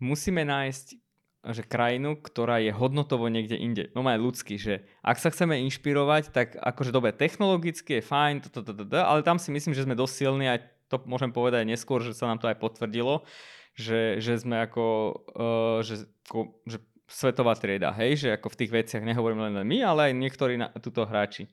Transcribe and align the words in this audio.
musíme 0.00 0.42
nájsť 0.42 0.98
že 1.40 1.64
krajinu, 1.64 2.20
ktorá 2.20 2.60
je 2.60 2.68
hodnotovo 2.68 3.32
niekde 3.32 3.56
inde. 3.56 3.88
No 3.96 4.04
aj 4.04 4.20
ľudský, 4.20 4.60
že 4.60 4.84
ak 5.00 5.16
sa 5.16 5.32
chceme 5.32 5.56
inšpirovať, 5.72 6.36
tak 6.36 6.52
akože 6.52 6.92
dobre, 6.92 7.16
technologicky 7.16 7.96
je 7.96 8.04
fajn, 8.04 8.44
to, 8.44 8.48
to, 8.52 8.60
to, 8.60 8.84
to, 8.84 9.00
ale 9.00 9.24
tam 9.24 9.40
si 9.40 9.48
myslím, 9.48 9.72
že 9.72 9.88
sme 9.88 9.96
dosť 9.96 10.14
silní 10.20 10.46
a 10.52 10.60
to 10.92 11.00
môžem 11.08 11.32
povedať 11.32 11.64
neskôr, 11.64 12.04
že 12.04 12.12
sa 12.12 12.28
nám 12.28 12.44
to 12.44 12.50
aj 12.50 12.60
potvrdilo, 12.60 13.24
že, 13.72 14.20
že 14.20 14.36
sme 14.36 14.68
ako, 14.68 14.84
uh, 15.32 15.78
že, 15.80 16.04
ako, 16.28 16.60
že 16.68 16.84
svetová 17.08 17.56
trieda, 17.56 17.88
hej, 17.96 18.20
že 18.20 18.28
ako 18.36 18.52
v 18.52 18.58
tých 18.60 18.70
veciach 18.76 19.02
nehovorím 19.02 19.48
len 19.48 19.64
my, 19.64 19.78
ale 19.80 20.00
aj 20.10 20.20
niektorí 20.20 20.60
na, 20.60 20.68
tuto 20.76 21.08
hráči. 21.08 21.48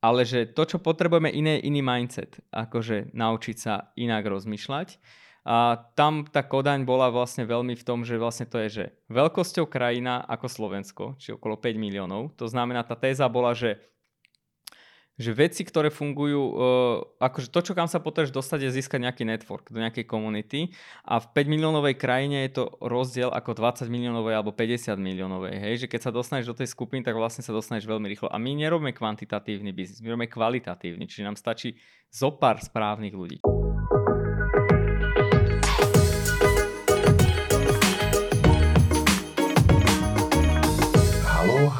Ale 0.00 0.24
že 0.24 0.48
to, 0.48 0.64
čo 0.64 0.78
potrebujeme, 0.80 1.28
iné, 1.32 1.60
iný 1.60 1.80
mindset, 1.84 2.40
akože 2.52 3.12
naučiť 3.16 3.56
sa 3.56 3.92
inak 3.96 4.24
rozmýšľať 4.28 4.96
a 5.40 5.88
tam 5.96 6.28
tá 6.28 6.44
Kodaň 6.44 6.84
bola 6.84 7.08
vlastne 7.08 7.48
veľmi 7.48 7.72
v 7.72 7.86
tom, 7.86 8.04
že 8.04 8.20
vlastne 8.20 8.44
to 8.44 8.60
je, 8.60 8.68
že 8.68 8.84
veľkosťou 9.08 9.64
krajina 9.64 10.20
ako 10.28 10.46
Slovensko, 10.46 11.04
či 11.16 11.32
okolo 11.32 11.56
5 11.56 11.80
miliónov. 11.80 12.36
To 12.36 12.44
znamená, 12.44 12.84
tá 12.84 12.92
téza 12.92 13.24
bola, 13.28 13.56
že 13.56 13.80
že 15.20 15.36
veci, 15.36 15.68
ktoré 15.68 15.92
fungujú, 15.92 16.40
uh, 16.40 16.56
akože 17.20 17.52
to, 17.52 17.60
čo 17.60 17.72
kam 17.76 17.84
sa 17.84 18.00
potrebuješ 18.00 18.32
dostať, 18.32 18.58
je 18.64 18.80
získať 18.80 19.04
nejaký 19.04 19.28
network 19.28 19.68
do 19.68 19.76
nejakej 19.76 20.08
komunity 20.08 20.72
a 21.04 21.20
v 21.20 21.28
5 21.36 21.44
miliónovej 21.44 22.00
krajine 22.00 22.48
je 22.48 22.56
to 22.56 22.64
rozdiel 22.80 23.28
ako 23.28 23.52
20 23.52 23.92
miliónovej 23.92 24.40
alebo 24.40 24.56
50 24.56 24.96
miliónovej, 24.96 25.60
hej, 25.60 25.84
že 25.84 25.86
keď 25.92 26.08
sa 26.08 26.10
dostaneš 26.16 26.48
do 26.48 26.56
tej 26.56 26.72
skupiny, 26.72 27.04
tak 27.04 27.20
vlastne 27.20 27.44
sa 27.44 27.52
dostaneš 27.52 27.84
veľmi 27.84 28.08
rýchlo. 28.08 28.32
A 28.32 28.40
my 28.40 28.56
nerobíme 28.56 28.96
kvantitatívny 28.96 29.76
biznis, 29.76 30.00
my 30.00 30.16
robíme 30.16 30.32
kvalitatívny, 30.32 31.04
čiže 31.04 31.28
nám 31.28 31.36
stačí 31.36 31.76
zo 32.08 32.32
pár 32.32 32.56
správnych 32.64 33.12
ľudí. 33.12 33.44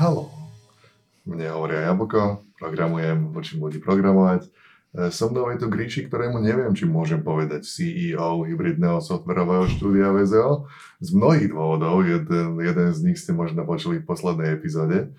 Halo. 0.00 0.32
Mne 1.28 1.52
hovoria 1.52 1.92
Jablko, 1.92 2.40
programujem, 2.56 3.36
učím 3.36 3.60
ľudí 3.60 3.84
programovať. 3.84 4.48
E, 4.48 5.12
so 5.12 5.28
mnou 5.28 5.52
je 5.52 5.60
tu 5.60 5.68
Gríši, 5.68 6.08
ktorému 6.08 6.40
neviem, 6.40 6.72
či 6.72 6.88
môžem 6.88 7.20
povedať 7.20 7.68
CEO 7.68 8.48
hybridného 8.48 9.04
softverového 9.04 9.68
štúdia 9.68 10.08
VZO. 10.16 10.64
Z 11.04 11.12
mnohých 11.12 11.52
dôvodov, 11.52 12.08
jeden, 12.08 12.56
jeden 12.64 12.88
z 12.96 13.00
nich 13.04 13.20
ste 13.20 13.36
možno 13.36 13.68
počuli 13.68 14.00
v 14.00 14.08
poslednej 14.08 14.56
epizóde. 14.56 15.12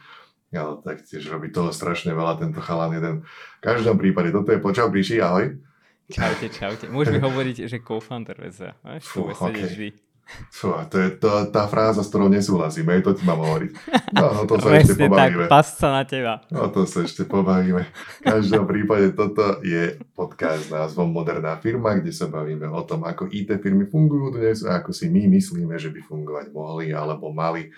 Ale 0.49 0.81
taktiež 0.81 1.29
robí 1.29 1.53
toho 1.53 1.69
strašne 1.69 2.17
veľa 2.17 2.41
tento 2.41 2.57
chalan 2.57 2.97
jeden. 2.97 3.15
V 3.21 3.61
každom 3.61 4.01
prípade, 4.01 4.33
toto 4.33 4.49
je 4.49 4.57
počau 4.57 4.89
Gríši, 4.89 5.21
ahoj. 5.21 5.61
Čaute, 6.09 6.49
čaute. 6.49 6.89
Môžeme 6.89 7.21
hovoriť, 7.21 7.69
že 7.69 7.77
co-founder 7.85 8.33
VZO. 8.33 8.73
Fú, 9.05 9.29
okay. 9.29 9.61
vždy. 9.61 10.10
Fú, 10.51 10.75
to 10.91 10.97
je 10.99 11.09
to, 11.15 11.47
tá 11.49 11.65
fráza, 11.65 12.03
s 12.03 12.09
ktorou 12.11 12.27
nesúhlasím, 12.27 12.87
aj 12.91 13.01
to 13.07 13.11
ti 13.15 13.23
mám 13.23 13.39
hovoriť. 13.39 13.71
No, 14.11 14.25
no 14.35 14.41
to 14.43 14.59
sa 14.59 14.77
ešte 14.77 15.07
pobavíme. 15.07 15.45
tak, 15.47 15.65
sa 15.65 15.89
na 15.89 16.03
teba. 16.03 16.33
No 16.51 16.67
to 16.67 16.83
sa 16.83 16.99
ešte 17.07 17.23
pobavíme. 17.23 17.87
V 18.19 18.21
každom 18.27 18.67
prípade 18.67 19.15
toto 19.15 19.63
je 19.63 19.95
podcast 20.13 20.67
s 20.67 20.73
názvom 20.73 21.07
Moderná 21.09 21.55
firma, 21.57 21.95
kde 21.95 22.11
sa 22.11 22.27
bavíme 22.27 22.67
o 22.67 22.81
tom, 22.83 23.07
ako 23.07 23.31
IT 23.31 23.55
firmy 23.63 23.87
fungujú 23.87 24.35
dnes 24.35 24.67
a 24.67 24.83
ako 24.83 24.91
si 24.91 25.07
my 25.07 25.31
myslíme, 25.31 25.75
že 25.79 25.89
by 25.89 26.03
fungovať 26.03 26.45
mohli 26.51 26.91
alebo 26.91 27.31
mali. 27.31 27.71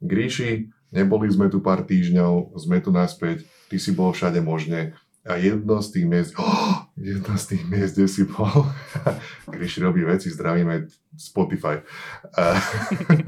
Gríši, 0.00 0.68
neboli 0.92 1.28
sme 1.32 1.48
tu 1.48 1.64
pár 1.64 1.84
týždňov, 1.84 2.56
sme 2.60 2.80
tu 2.84 2.92
naspäť, 2.92 3.44
ty 3.72 3.76
si 3.80 3.92
bol 3.96 4.12
všade 4.12 4.40
možne, 4.44 4.94
a 5.30 5.38
jedno 5.38 5.78
z 5.78 5.88
tých 5.94 6.06
miest, 6.10 6.32
oh, 6.38 6.90
jedno 6.98 7.38
z 7.38 7.44
tých 7.54 7.64
miest, 7.70 7.94
kde 7.94 8.08
si 8.10 8.22
bol, 8.26 8.66
Gríši 9.54 9.78
robí 9.86 10.02
veci, 10.02 10.26
zdravíme 10.30 10.90
Spotify 11.14 11.78
a, 12.34 12.44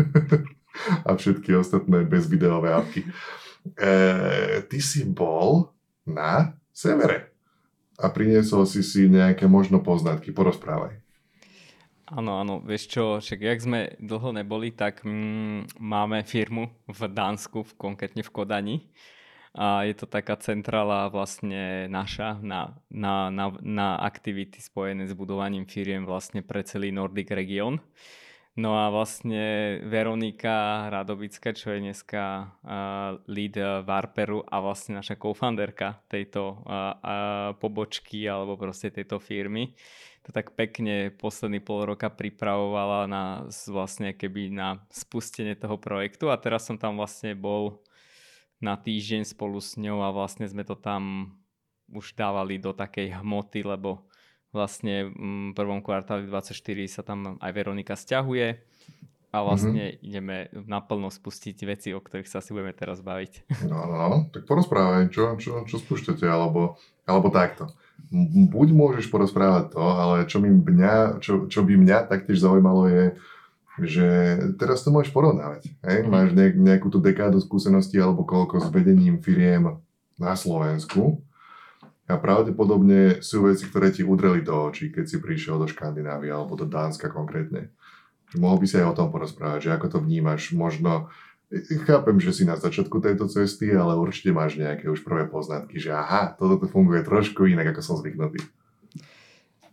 a 1.07 1.11
všetky 1.15 1.55
ostatné 1.55 2.03
bezvideové 2.03 2.75
apky. 2.75 3.07
E, 3.79 3.93
ty 4.67 4.79
si 4.83 5.07
bol 5.07 5.71
na 6.03 6.59
severe 6.75 7.31
a 8.03 8.11
priniesol 8.11 8.67
si 8.67 8.83
si 8.83 9.07
nejaké 9.07 9.47
možno 9.47 9.79
poznatky. 9.79 10.35
Porozprávaj. 10.35 10.99
Áno, 12.13 12.37
áno, 12.43 12.61
vieš 12.61 12.93
čo, 12.93 13.05
však 13.23 13.41
jak 13.41 13.59
sme 13.63 13.81
dlho 13.97 14.37
neboli, 14.37 14.75
tak 14.75 15.01
mm, 15.07 15.81
máme 15.81 16.27
firmu 16.27 16.69
v 16.85 17.01
Dánsku, 17.09 17.65
konkrétne 17.79 18.21
v 18.21 18.35
Kodani 18.35 18.77
a 19.53 19.85
je 19.85 19.93
to 19.93 20.09
taká 20.09 20.41
centrála 20.41 21.13
vlastne 21.13 21.85
naša 21.93 22.41
na, 22.41 22.73
na, 22.89 23.29
na, 23.29 23.53
na 23.61 23.89
aktivity 24.01 24.65
spojené 24.65 25.05
s 25.05 25.13
budovaním 25.13 25.69
firiem 25.69 26.09
vlastne 26.09 26.41
pre 26.41 26.65
celý 26.65 26.89
Nordic 26.89 27.29
region. 27.37 27.77
No 28.53 28.77
a 28.77 28.93
vlastne 28.93 29.81
Veronika 29.89 30.89
Radovická, 30.93 31.57
čo 31.57 31.73
je 31.73 31.89
dneska 31.89 32.53
uh, 32.61 33.17
lead 33.25 33.57
Varperu 33.89 34.45
a 34.45 34.61
vlastne 34.61 35.01
naša 35.01 35.17
co-founderka 35.17 36.05
tejto 36.05 36.61
uh, 36.61 36.93
uh, 37.01 37.51
pobočky 37.57 38.29
alebo 38.29 38.61
proste 38.61 38.93
tejto 38.93 39.17
firmy, 39.25 39.73
to 40.21 40.37
tak 40.37 40.53
pekne 40.53 41.11
posledný 41.17 41.65
pol 41.65 41.89
roka 41.89 42.13
pripravovala 42.13 43.09
na 43.09 43.25
vlastne 43.49 44.13
keby 44.13 44.53
na 44.53 44.85
spustenie 44.93 45.57
toho 45.57 45.81
projektu 45.81 46.29
a 46.29 46.37
teraz 46.37 46.69
som 46.69 46.77
tam 46.77 47.01
vlastne 47.01 47.33
bol 47.33 47.81
na 48.63 48.79
týždeň 48.79 49.27
spolu 49.27 49.59
s 49.59 49.75
ňou 49.75 50.07
a 50.07 50.15
vlastne 50.15 50.47
sme 50.47 50.63
to 50.63 50.79
tam 50.79 51.35
už 51.93 52.15
dávali 52.17 52.57
do 52.57 52.73
takej 52.73 53.21
hmoty, 53.21 53.67
lebo 53.67 54.07
vlastne 54.55 55.11
v 55.13 55.53
prvom 55.53 55.83
kvartáli 55.85 56.31
24 56.31 56.55
sa 56.87 57.03
tam 57.03 57.37
aj 57.43 57.53
Veronika 57.53 57.99
stiahuje 57.99 58.63
a 59.33 59.41
vlastne 59.41 59.97
mm-hmm. 59.97 60.07
ideme 60.07 60.37
naplno 60.69 61.09
spustiť 61.09 61.57
veci, 61.65 61.89
o 61.97 62.05
ktorých 62.05 62.29
sa 62.29 62.45
si 62.45 62.53
budeme 62.53 62.77
teraz 62.77 63.01
baviť. 63.01 63.49
No, 63.73 63.89
no, 63.89 63.97
no. 63.97 64.19
tak 64.29 64.45
porozprávaj, 64.45 65.09
čo, 65.09 65.41
čo, 65.41 65.65
čo 65.65 65.81
spúšťate, 65.81 66.29
alebo, 66.29 66.77
alebo 67.09 67.33
takto. 67.33 67.73
Buď 68.53 68.77
môžeš 68.77 69.09
porozprávať 69.09 69.73
to, 69.73 69.81
ale 69.81 70.29
čo, 70.29 70.37
mi 70.45 70.53
mňa, 70.53 71.25
čo, 71.25 71.49
čo 71.49 71.65
by 71.65 71.81
mňa 71.81 72.13
taktiež 72.13 72.45
zaujímalo 72.45 72.93
je, 72.93 73.05
že 73.81 74.37
teraz 74.61 74.85
to 74.85 74.93
môžeš 74.93 75.17
porovnávať. 75.17 75.73
Hej? 75.81 76.05
Mm. 76.05 76.09
Máš 76.13 76.29
nejak, 76.37 76.55
nejakú 76.61 76.89
tú 76.93 77.01
dekádu 77.01 77.41
skúseností 77.41 77.97
alebo 77.97 78.29
koľko 78.29 78.61
s 78.61 78.69
vedením 78.69 79.25
firiem 79.25 79.81
na 80.21 80.37
Slovensku 80.37 81.25
a 82.05 82.21
pravdepodobne 82.21 83.25
sú 83.25 83.49
veci, 83.49 83.65
ktoré 83.65 83.89
ti 83.89 84.05
udreli 84.05 84.45
do 84.45 84.53
očí, 84.69 84.93
keď 84.93 85.05
si 85.09 85.17
prišiel 85.17 85.57
do 85.57 85.65
Škandinávie 85.65 86.29
alebo 86.29 86.53
do 86.59 86.69
Dánska 86.69 87.09
konkrétne. 87.09 87.73
Mohol 88.37 88.65
by 88.65 88.67
si 88.69 88.77
aj 88.81 88.87
o 88.93 88.97
tom 88.97 89.09
porozprávať, 89.09 89.69
že 89.69 89.71
ako 89.73 89.87
to 89.89 89.99
vnímaš. 90.05 90.53
Možno, 90.57 91.13
chápem, 91.85 92.17
že 92.21 92.33
si 92.33 92.43
na 92.49 92.57
začiatku 92.57 93.01
tejto 93.01 93.29
cesty, 93.29 93.73
ale 93.73 93.97
určite 93.97 94.33
máš 94.33 94.57
nejaké 94.57 94.89
už 94.89 95.05
prvé 95.05 95.29
poznatky, 95.29 95.77
že 95.81 95.93
aha, 95.93 96.37
toto 96.37 96.61
tu 96.61 96.67
funguje 96.69 97.05
trošku 97.05 97.45
inak, 97.49 97.73
ako 97.73 97.81
som 97.85 97.97
zvyknutý. 98.01 98.41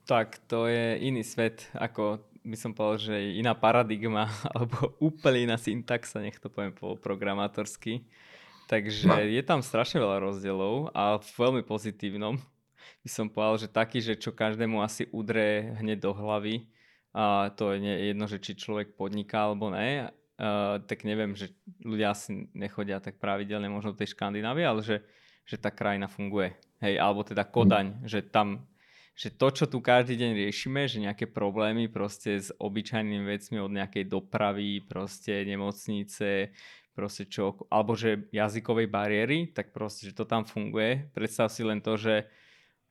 Tak, 0.04 0.42
to 0.50 0.66
je 0.66 0.98
iný 1.06 1.22
svet, 1.22 1.70
ako 1.78 2.20
by 2.50 2.58
som 2.58 2.74
povedal, 2.74 3.14
že 3.14 3.16
iná 3.38 3.54
paradigma 3.54 4.28
alebo 4.54 4.98
úplne 4.98 5.54
iná 5.54 5.58
syntaxa, 5.62 6.20
nech 6.20 6.42
to 6.42 6.50
poviem 6.50 6.74
po 6.74 6.98
programátorsky. 6.98 8.04
Takže 8.70 9.10
no. 9.10 9.18
je 9.18 9.42
tam 9.42 9.66
strašne 9.66 9.98
veľa 9.98 10.22
rozdielov 10.30 10.94
a 10.94 11.18
v 11.18 11.30
veľmi 11.38 11.62
pozitívnom 11.66 12.38
by 13.02 13.10
som 13.10 13.32
povedal, 13.32 13.66
že 13.66 13.68
taký, 13.72 13.98
že 14.04 14.14
čo 14.20 14.36
každému 14.36 14.84
asi 14.84 15.08
udre 15.10 15.74
hneď 15.82 16.06
do 16.06 16.12
hlavy 16.14 16.70
a 17.16 17.50
to 17.58 17.74
je 17.74 17.82
jedno, 18.14 18.30
že 18.30 18.38
či 18.38 18.54
človek 18.54 18.94
podniká 18.94 19.50
alebo 19.50 19.74
ne, 19.74 20.14
uh, 20.38 20.78
tak 20.86 21.08
neviem, 21.08 21.34
že 21.34 21.50
ľudia 21.82 22.14
asi 22.14 22.46
nechodia 22.54 23.02
tak 23.02 23.18
pravidelne 23.18 23.66
možno 23.72 23.98
v 23.98 24.06
tej 24.06 24.14
Škandinávii, 24.14 24.66
ale 24.66 24.82
že, 24.86 25.02
že 25.50 25.58
tá 25.58 25.74
krajina 25.74 26.06
funguje. 26.06 26.54
Hej, 26.80 27.02
alebo 27.02 27.26
teda 27.26 27.44
Kodaň, 27.44 28.00
mm. 28.00 28.08
že 28.08 28.22
tam 28.24 28.70
že 29.20 29.36
to, 29.36 29.52
čo 29.52 29.68
tu 29.68 29.84
každý 29.84 30.16
deň 30.16 30.32
riešime, 30.48 30.88
že 30.88 31.04
nejaké 31.04 31.28
problémy 31.28 31.92
proste 31.92 32.40
s 32.40 32.56
obyčajnými 32.56 33.28
vecmi 33.28 33.60
od 33.60 33.76
nejakej 33.76 34.08
dopravy, 34.08 34.80
proste 34.80 35.44
nemocnice, 35.44 36.56
proste 36.96 37.28
čo, 37.28 37.68
alebo 37.68 38.00
že 38.00 38.32
jazykovej 38.32 38.88
bariéry, 38.88 39.52
tak 39.52 39.76
proste, 39.76 40.08
že 40.08 40.16
to 40.16 40.24
tam 40.24 40.48
funguje. 40.48 41.12
Predstav 41.12 41.52
si 41.52 41.68
len 41.68 41.84
to, 41.84 42.00
že 42.00 42.32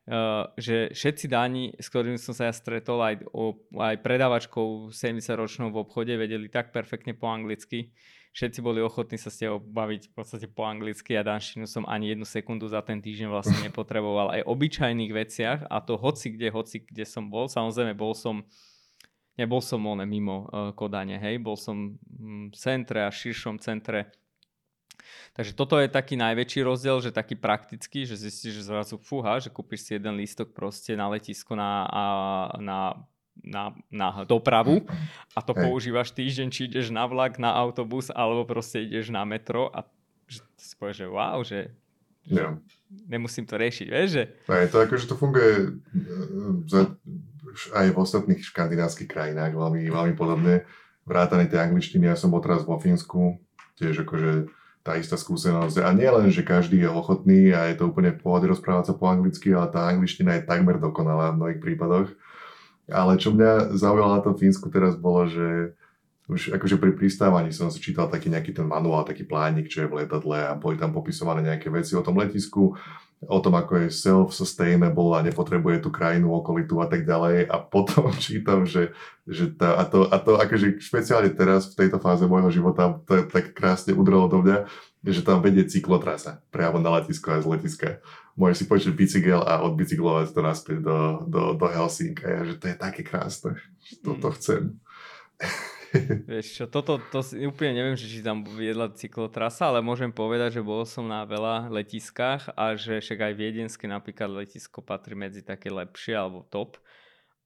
Uh, 0.09 0.49
že 0.57 0.89
všetci 0.97 1.29
dáni, 1.29 1.77
s 1.77 1.93
ktorými 1.93 2.17
som 2.17 2.33
sa 2.33 2.49
ja 2.49 2.55
stretol, 2.57 2.97
aj, 3.05 3.29
o, 3.29 3.61
aj 3.77 4.01
predávačkou 4.01 4.89
70-ročnou 4.89 5.69
v 5.69 5.85
obchode, 5.85 6.17
vedeli 6.17 6.49
tak 6.49 6.73
perfektne 6.73 7.13
po 7.13 7.29
anglicky, 7.29 7.93
všetci 8.39 8.63
boli 8.63 8.79
ochotní 8.79 9.19
sa 9.19 9.35
s 9.35 9.43
tebou 9.43 9.59
baviť 9.59 10.09
v 10.09 10.13
podstate 10.15 10.47
po 10.47 10.63
anglicky 10.63 11.19
a 11.19 11.27
danštinu 11.27 11.67
som 11.67 11.83
ani 11.91 12.15
jednu 12.15 12.23
sekundu 12.23 12.71
za 12.71 12.79
ten 12.87 13.03
týždeň 13.03 13.27
vlastne 13.27 13.59
nepotreboval. 13.67 14.31
Aj 14.31 14.47
obyčajných 14.47 15.11
veciach 15.11 15.67
a 15.67 15.83
to 15.83 15.99
hoci 15.99 16.39
kde, 16.39 16.55
hoci 16.55 16.87
kde 16.87 17.03
som 17.03 17.27
bol, 17.27 17.51
samozrejme 17.51 17.99
bol 17.99 18.15
som 18.15 18.47
nebol 19.35 19.59
som 19.59 19.83
on 19.87 20.03
mimo 20.07 20.47
uh, 20.51 20.71
Kodane, 20.71 21.19
hej, 21.19 21.43
bol 21.43 21.59
som 21.59 21.99
v 22.51 22.55
centre 22.55 23.03
a 23.03 23.11
širšom 23.11 23.59
centre. 23.59 24.11
Takže 25.35 25.55
toto 25.55 25.79
je 25.79 25.87
taký 25.87 26.19
najväčší 26.19 26.67
rozdiel, 26.67 26.99
že 26.99 27.15
taký 27.15 27.39
praktický, 27.39 28.03
že 28.03 28.19
zistíš, 28.19 28.63
že 28.63 28.67
zrazu 28.67 28.99
fúha, 28.99 29.39
že 29.39 29.51
kúpiš 29.51 29.87
si 29.87 29.91
jeden 29.95 30.19
lístok 30.19 30.51
proste 30.51 30.99
na 30.99 31.07
letisko 31.07 31.55
na, 31.55 31.87
a, 31.87 32.05
na 32.59 32.79
na, 33.45 33.73
na 33.89 34.25
dopravu 34.25 34.85
a 35.33 35.41
to 35.41 35.55
Hej. 35.55 35.63
používaš 35.65 36.09
týždeň, 36.13 36.49
či 36.51 36.67
ideš 36.69 36.91
na 36.91 37.07
vlak, 37.09 37.41
na 37.41 37.55
autobus, 37.55 38.11
alebo 38.13 38.45
proste 38.45 38.85
ideš 38.85 39.11
na 39.15 39.23
metro 39.25 39.71
a 39.73 39.87
si 40.59 40.75
povieš, 40.77 40.97
že 41.01 41.07
wow, 41.09 41.39
že, 41.41 41.61
že 42.29 42.43
nemusím 43.09 43.49
to 43.49 43.57
riešiť, 43.57 43.87
vieš, 43.89 44.09
že 44.13 44.23
Aj 44.49 44.69
to 44.69 44.77
akože 44.85 45.07
to 45.09 45.17
funguje 45.17 45.53
e, 45.57 45.69
za, 46.69 46.93
aj 47.75 47.87
v 47.95 47.97
ostatných 47.97 48.41
škandinávskych 48.45 49.09
krajinách 49.09 49.57
veľmi, 49.57 49.89
veľmi 49.89 50.15
podobne. 50.15 50.69
Vrátane 51.09 51.49
tej 51.49 51.65
angličtiny, 51.65 52.05
ja 52.05 52.17
som 52.21 52.29
bol 52.29 52.45
teraz 52.45 52.69
vo 52.69 52.77
Fínsku, 52.77 53.41
tiež 53.81 54.05
akože 54.05 54.53
tá 54.85 54.97
istá 55.01 55.17
skúsenosť. 55.17 55.85
A 55.85 55.89
nie 55.93 56.09
len, 56.09 56.29
že 56.29 56.45
každý 56.45 56.85
je 56.85 56.91
ochotný 56.91 57.53
a 57.53 57.69
je 57.69 57.81
to 57.81 57.89
úplne 57.89 58.13
v 58.13 58.21
pohode 58.21 58.49
rozprávať 58.49 58.93
sa 58.93 58.95
po 58.97 59.09
anglicky, 59.09 59.53
ale 59.53 59.73
tá 59.73 59.89
angličtina 59.89 60.37
je 60.37 60.49
takmer 60.49 60.77
dokonalá 60.77 61.33
v 61.33 61.39
mnohých 61.41 61.61
prípadoch. 61.61 62.09
Ale 62.89 63.21
čo 63.21 63.37
mňa 63.37 63.77
zaujalo 63.77 64.17
na 64.17 64.25
tom 64.25 64.35
Fínsku 64.35 64.73
teraz 64.73 64.97
bolo, 64.97 65.29
že 65.29 65.77
už 66.29 66.53
akože 66.53 66.77
pri 66.77 66.93
pristávaní 66.93 67.57
som 67.57 67.73
si 67.73 67.81
čítal 67.81 68.13
taký 68.13 68.29
nejaký 68.29 68.53
ten 68.53 68.69
manuál, 68.69 69.09
taký 69.09 69.25
plánik, 69.25 69.73
čo 69.73 69.85
je 69.85 69.89
v 69.89 70.05
lietadle 70.05 70.37
a 70.45 70.53
boli 70.53 70.77
tam 70.77 70.93
popisované 70.93 71.41
nejaké 71.41 71.73
veci 71.73 71.97
o 71.97 72.05
tom 72.05 72.21
letisku, 72.21 72.77
o 73.25 73.39
tom, 73.41 73.59
ako 73.59 73.83
je 73.83 73.89
self-sustainable 73.91 75.17
a 75.17 75.25
nepotrebuje 75.27 75.83
tú 75.83 75.91
krajinu 75.91 76.31
okolitu 76.31 76.79
a 76.79 76.87
tak 76.87 77.03
ďalej. 77.03 77.49
A 77.49 77.57
potom 77.59 78.13
čítam, 78.21 78.69
že, 78.69 78.93
že 79.25 79.51
tá, 79.51 79.81
a, 79.81 79.89
to, 79.89 80.05
a 80.07 80.17
to 80.21 80.37
akože 80.37 80.79
špeciálne 80.79 81.33
teraz 81.33 81.73
v 81.73 81.87
tejto 81.87 81.99
fáze 81.99 82.23
môjho 82.29 82.53
života 82.53 83.01
to 83.09 83.25
tak 83.27 83.57
krásne 83.57 83.97
udrelo 83.97 84.29
do 84.29 84.45
mňa, 84.45 84.69
že 85.09 85.25
tam 85.25 85.41
vedie 85.41 85.65
cyklotrasa 85.65 86.45
priamo 86.53 86.77
na 86.77 87.01
letisko 87.01 87.33
a 87.33 87.43
z 87.43 87.49
letiska. 87.49 87.89
Môžeš 88.37 88.57
si 88.63 88.65
počuť 88.69 88.93
bicykel 88.95 89.41
a 89.43 89.65
odbicyklovať 89.67 90.31
to 90.31 90.41
naspäť 90.45 90.79
do, 90.85 90.99
do, 91.27 91.43
do 91.57 91.67
Helsinka. 91.67 92.29
Ja, 92.29 92.41
že 92.45 92.55
to 92.61 92.71
je 92.71 92.77
také 92.77 93.03
krásne. 93.03 93.59
že 93.83 93.99
Toto 94.05 94.31
chcem. 94.37 94.77
Vieš 96.31 96.47
čo, 96.53 96.65
toto 96.69 97.01
to 97.13 97.25
si 97.25 97.41
úplne 97.45 97.81
neviem, 97.81 97.97
že 97.97 98.09
či 98.09 98.21
tam 98.21 98.45
viedla 98.45 98.93
cyklotrasa, 98.93 99.73
ale 99.73 99.81
môžem 99.81 100.13
povedať, 100.13 100.61
že 100.61 100.63
bol 100.67 100.85
som 100.85 101.09
na 101.09 101.25
veľa 101.25 101.73
letiskách 101.73 102.53
a 102.53 102.77
že 102.77 103.01
však 103.01 103.33
aj 103.33 103.35
viedenské 103.35 103.85
napríklad 103.89 104.29
letisko 104.29 104.85
patrí 104.85 105.17
medzi 105.17 105.41
také 105.41 105.73
lepšie 105.73 106.13
alebo 106.13 106.45
top 106.49 106.77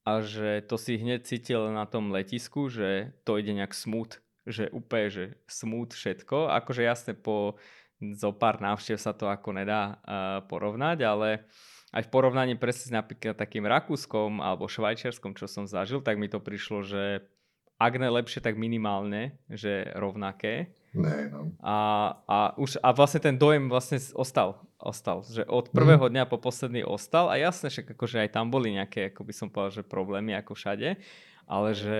a 0.03 0.19
že 0.19 0.67
to 0.67 0.75
si 0.75 0.99
hneď 0.99 1.23
cítil 1.23 1.71
na 1.71 1.87
tom 1.87 2.11
letisku, 2.11 2.67
že 2.67 3.15
to 3.23 3.39
ide 3.39 3.55
nejak 3.55 3.71
smooth, 3.71 4.19
že 4.43 4.67
úplne, 4.75 5.07
že 5.07 5.23
smooth 5.47 5.95
všetko. 5.95 6.51
Akože 6.51 6.83
jasne 6.83 7.15
po 7.15 7.55
zo 8.11 8.35
pár 8.35 8.59
návštev 8.59 8.99
sa 8.99 9.15
to 9.15 9.31
ako 9.31 9.55
nedá 9.55 9.95
uh, 10.03 10.43
porovnať, 10.51 11.07
ale 11.07 11.47
aj 11.95 12.03
v 12.03 12.11
porovnaní 12.11 12.59
presne 12.59 12.91
s 12.91 12.91
napríklad 12.91 13.39
takým 13.39 13.63
Rakúskom 13.63 14.43
alebo 14.43 14.67
Švajčiarskom, 14.67 15.39
čo 15.39 15.47
som 15.47 15.63
zažil, 15.63 16.03
tak 16.03 16.19
mi 16.19 16.27
to 16.27 16.43
prišlo, 16.43 16.83
že 16.83 17.23
ak 17.83 17.99
ne 17.99 18.09
lepšie, 18.09 18.39
tak 18.39 18.55
minimálne, 18.55 19.35
že 19.51 19.91
rovnaké. 19.95 20.71
Ne, 20.93 21.29
no. 21.33 21.49
A, 21.65 21.75
a, 22.29 22.37
už, 22.53 22.77
a 22.77 22.93
vlastne 22.93 23.17
ten 23.17 23.33
dojem 23.33 23.65
vlastne 23.65 23.97
ostal, 24.13 24.61
ostal, 24.77 25.25
že 25.25 25.41
od 25.49 25.73
prvého 25.73 26.05
dňa 26.05 26.29
po 26.29 26.37
posledný 26.37 26.85
ostal 26.85 27.33
a 27.33 27.35
jasne, 27.41 27.73
že 27.73 27.81
akože 27.81 28.21
aj 28.21 28.29
tam 28.29 28.53
boli 28.53 28.77
nejaké, 28.77 29.09
ako 29.09 29.25
by 29.25 29.33
som 29.33 29.47
povedal, 29.49 29.81
že 29.81 29.89
problémy 29.89 30.37
ako 30.37 30.53
všade, 30.53 31.01
ale 31.49 31.69
že 31.73 31.99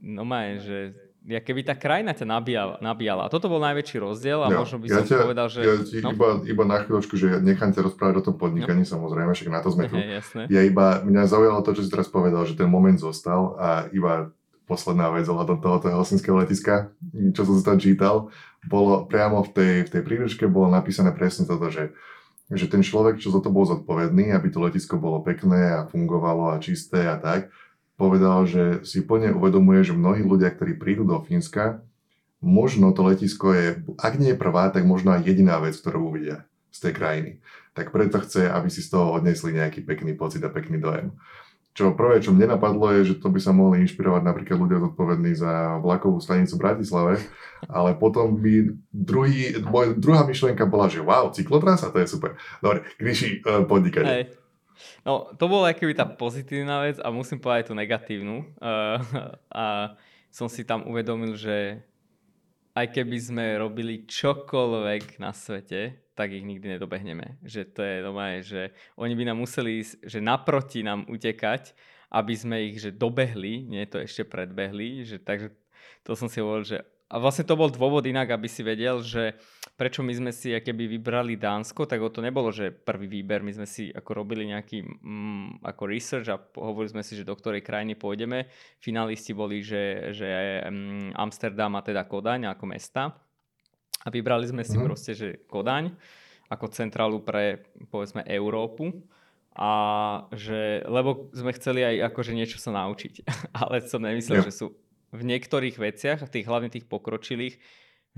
no 0.00 0.24
maj, 0.24 0.64
že 0.64 0.96
ja 1.28 1.44
keby 1.44 1.60
tá 1.60 1.76
krajina 1.76 2.16
ťa 2.16 2.24
nabíjala, 2.24 2.74
nabíjala. 2.80 3.28
A 3.28 3.32
toto 3.32 3.52
bol 3.52 3.60
najväčší 3.60 4.00
rozdiel 4.00 4.40
a 4.40 4.48
Ja, 4.48 4.64
možno 4.64 4.80
by 4.80 4.86
ja 4.88 5.04
som 5.04 5.04
ťa, 5.04 5.18
povedal, 5.20 5.46
že... 5.52 5.60
Ja 5.60 5.76
ti 5.84 6.00
no, 6.00 6.16
iba, 6.16 6.28
iba 6.48 6.64
na 6.64 6.80
chvíľočku, 6.80 7.14
že 7.20 7.44
nechám 7.44 7.76
ťa 7.76 7.84
rozprávať 7.84 8.24
o 8.24 8.26
tom 8.32 8.36
podnikaní, 8.40 8.88
no. 8.88 8.90
samozrejme, 8.96 9.36
však 9.36 9.52
na 9.52 9.60
to 9.60 9.68
sme 9.68 9.92
tu. 9.92 10.00
hej, 10.00 10.24
jasné. 10.24 10.42
Ja 10.48 10.64
iba, 10.64 11.04
mňa 11.04 11.28
zaujalo 11.28 11.60
to, 11.60 11.76
čo 11.76 11.84
si 11.84 11.92
teraz 11.92 12.08
povedal, 12.08 12.48
že 12.48 12.56
ten 12.56 12.70
moment 12.72 12.96
zostal 12.96 13.58
a 13.60 13.92
iba 13.92 14.32
posledná 14.68 15.08
vec 15.08 15.24
ohľadom 15.24 15.64
tohoto 15.64 15.88
helsinského 15.88 16.36
letiska, 16.36 16.92
čo 17.32 17.42
som 17.48 17.56
si 17.56 17.64
tam 17.64 17.80
čítal, 17.80 18.28
bolo 18.68 19.08
priamo 19.08 19.40
v 19.40 19.50
tej, 19.50 19.74
v 19.88 19.92
tej 19.96 20.02
príručke 20.04 20.44
bolo 20.44 20.68
napísané 20.68 21.16
presne 21.16 21.48
toto, 21.48 21.72
že, 21.72 21.96
že 22.52 22.68
ten 22.68 22.84
človek, 22.84 23.16
čo 23.16 23.32
za 23.32 23.40
to 23.40 23.48
bol 23.48 23.64
zodpovedný, 23.64 24.36
aby 24.36 24.52
to 24.52 24.60
letisko 24.60 25.00
bolo 25.00 25.24
pekné 25.24 25.72
a 25.72 25.88
fungovalo 25.88 26.52
a 26.52 26.60
čisté 26.60 27.08
a 27.08 27.16
tak, 27.16 27.48
povedal, 27.96 28.44
že 28.44 28.84
si 28.84 29.00
plne 29.00 29.32
uvedomuje, 29.32 29.82
že 29.82 29.96
mnohí 29.96 30.22
ľudia, 30.22 30.52
ktorí 30.52 30.76
prídu 30.76 31.08
do 31.08 31.18
Fínska, 31.24 31.82
možno 32.38 32.94
to 32.94 33.02
letisko 33.02 33.50
je, 33.50 33.66
ak 33.98 34.14
nie 34.20 34.36
je 34.36 34.38
prvá, 34.38 34.70
tak 34.70 34.86
možno 34.86 35.16
aj 35.16 35.26
jediná 35.26 35.58
vec, 35.58 35.74
ktorú 35.74 36.14
uvidia 36.14 36.46
z 36.70 36.78
tej 36.88 36.92
krajiny. 36.94 37.32
Tak 37.74 37.90
preto 37.90 38.22
chce, 38.22 38.46
aby 38.46 38.70
si 38.70 38.86
z 38.86 38.94
toho 38.94 39.10
odnesli 39.18 39.58
nejaký 39.58 39.82
pekný 39.82 40.14
pocit 40.14 40.42
a 40.46 40.50
pekný 40.50 40.78
dojem. 40.78 41.14
Čo 41.78 41.94
prvé, 41.94 42.18
čo 42.18 42.34
mne 42.34 42.58
napadlo, 42.58 42.90
je, 42.90 43.14
že 43.14 43.22
to 43.22 43.30
by 43.30 43.38
sa 43.38 43.54
mohli 43.54 43.86
inšpirovať 43.86 44.26
napríklad 44.26 44.58
ľudia 44.58 44.82
zodpovední 44.82 45.30
za 45.38 45.78
vlakovú 45.78 46.18
stanicu 46.18 46.58
v 46.58 46.62
Bratislave, 46.66 47.22
ale 47.70 47.94
potom 47.94 48.34
by 48.34 48.74
druhý, 48.90 49.62
môj, 49.62 49.94
druhá 49.94 50.26
myšlienka 50.26 50.66
bola, 50.66 50.90
že 50.90 50.98
wow, 50.98 51.30
cyklotrasa, 51.30 51.94
to 51.94 52.02
je 52.02 52.10
super. 52.10 52.34
Dobre, 52.58 52.82
Gríši, 52.98 53.46
uh, 53.46 53.62
podnikanie. 53.62 54.10
Hej. 54.10 54.24
No, 55.06 55.30
to 55.38 55.46
bola 55.46 55.70
akoby 55.70 55.94
tá 55.94 56.02
pozitívna 56.02 56.82
vec 56.82 56.98
a 56.98 57.14
musím 57.14 57.38
povedať 57.38 57.70
tú 57.70 57.78
negatívnu. 57.78 58.42
Uh, 58.58 58.98
a 59.54 59.94
som 60.34 60.50
si 60.50 60.66
tam 60.66 60.82
uvedomil, 60.82 61.38
že 61.38 61.78
aj 62.78 62.94
keby 62.94 63.18
sme 63.18 63.44
robili 63.58 64.06
čokoľvek 64.06 65.18
na 65.18 65.34
svete, 65.34 66.14
tak 66.14 66.30
ich 66.30 66.46
nikdy 66.46 66.78
nedobehneme. 66.78 67.42
Že 67.42 67.60
to 67.74 67.80
je 67.82 67.96
normálne, 68.02 68.40
že 68.46 68.70
oni 68.94 69.18
by 69.18 69.24
nám 69.26 69.38
museli 69.42 69.82
ísť, 69.82 70.06
že 70.06 70.18
naproti 70.22 70.86
nám 70.86 71.06
utekať, 71.10 71.74
aby 72.14 72.34
sme 72.38 72.56
ich 72.70 72.78
že 72.78 72.94
dobehli, 72.94 73.66
nie 73.66 73.82
to 73.90 73.98
ešte 73.98 74.22
predbehli, 74.22 75.02
že 75.02 75.18
takže 75.18 75.50
to 76.06 76.14
som 76.14 76.30
si 76.30 76.38
hovoril, 76.38 76.64
že 76.64 76.78
a 77.08 77.16
vlastne 77.16 77.48
to 77.48 77.56
bol 77.56 77.72
dôvod 77.72 78.04
inak, 78.04 78.36
aby 78.36 78.52
si 78.52 78.60
vedel, 78.60 79.00
že 79.00 79.32
prečo 79.80 80.04
my 80.04 80.12
sme 80.12 80.28
si 80.28 80.52
keby 80.52 80.84
vybrali 81.00 81.40
Dánsko, 81.40 81.88
tak 81.88 82.04
to 82.12 82.20
nebolo, 82.20 82.52
že 82.52 82.68
prvý 82.68 83.08
výber, 83.08 83.40
my 83.40 83.48
sme 83.56 83.64
si 83.64 83.88
ako 83.88 84.10
robili 84.12 84.44
nejaký 84.44 84.84
mm, 84.84 85.64
ako 85.64 85.82
research 85.88 86.28
a 86.28 86.36
hovorili 86.36 87.00
sme 87.00 87.02
si, 87.06 87.16
že 87.16 87.24
do 87.24 87.32
ktorej 87.32 87.64
krajiny 87.64 87.96
pôjdeme. 87.96 88.52
Finalisti 88.76 89.32
boli, 89.32 89.64
že, 89.64 90.12
že 90.12 90.28
mm, 90.68 91.16
Amsterdam 91.16 91.80
a 91.80 91.84
teda 91.86 92.04
Kodaň 92.04 92.52
ako 92.52 92.64
mesta. 92.68 93.16
A 94.04 94.08
vybrali 94.12 94.44
sme 94.44 94.60
si 94.60 94.76
mm. 94.76 94.84
proste, 94.84 95.16
že 95.16 95.40
Kodaň 95.48 95.96
ako 96.52 96.68
centrálu 96.68 97.24
pre 97.24 97.64
povedzme 97.88 98.20
Európu 98.28 98.92
a 99.56 99.72
že, 100.36 100.84
lebo 100.84 101.32
sme 101.32 101.56
chceli 101.56 101.88
aj 101.88 102.12
akože 102.12 102.36
niečo 102.36 102.60
sa 102.60 102.68
naučiť. 102.76 103.24
Ale 103.64 103.80
som 103.88 104.04
nemyslel, 104.04 104.44
yeah. 104.44 104.48
že 104.52 104.60
sú 104.60 104.76
v 105.12 105.22
niektorých 105.24 105.76
veciach, 105.80 106.28
tých 106.28 106.46
hlavne 106.48 106.68
tých 106.68 106.84
pokročilých, 106.84 107.56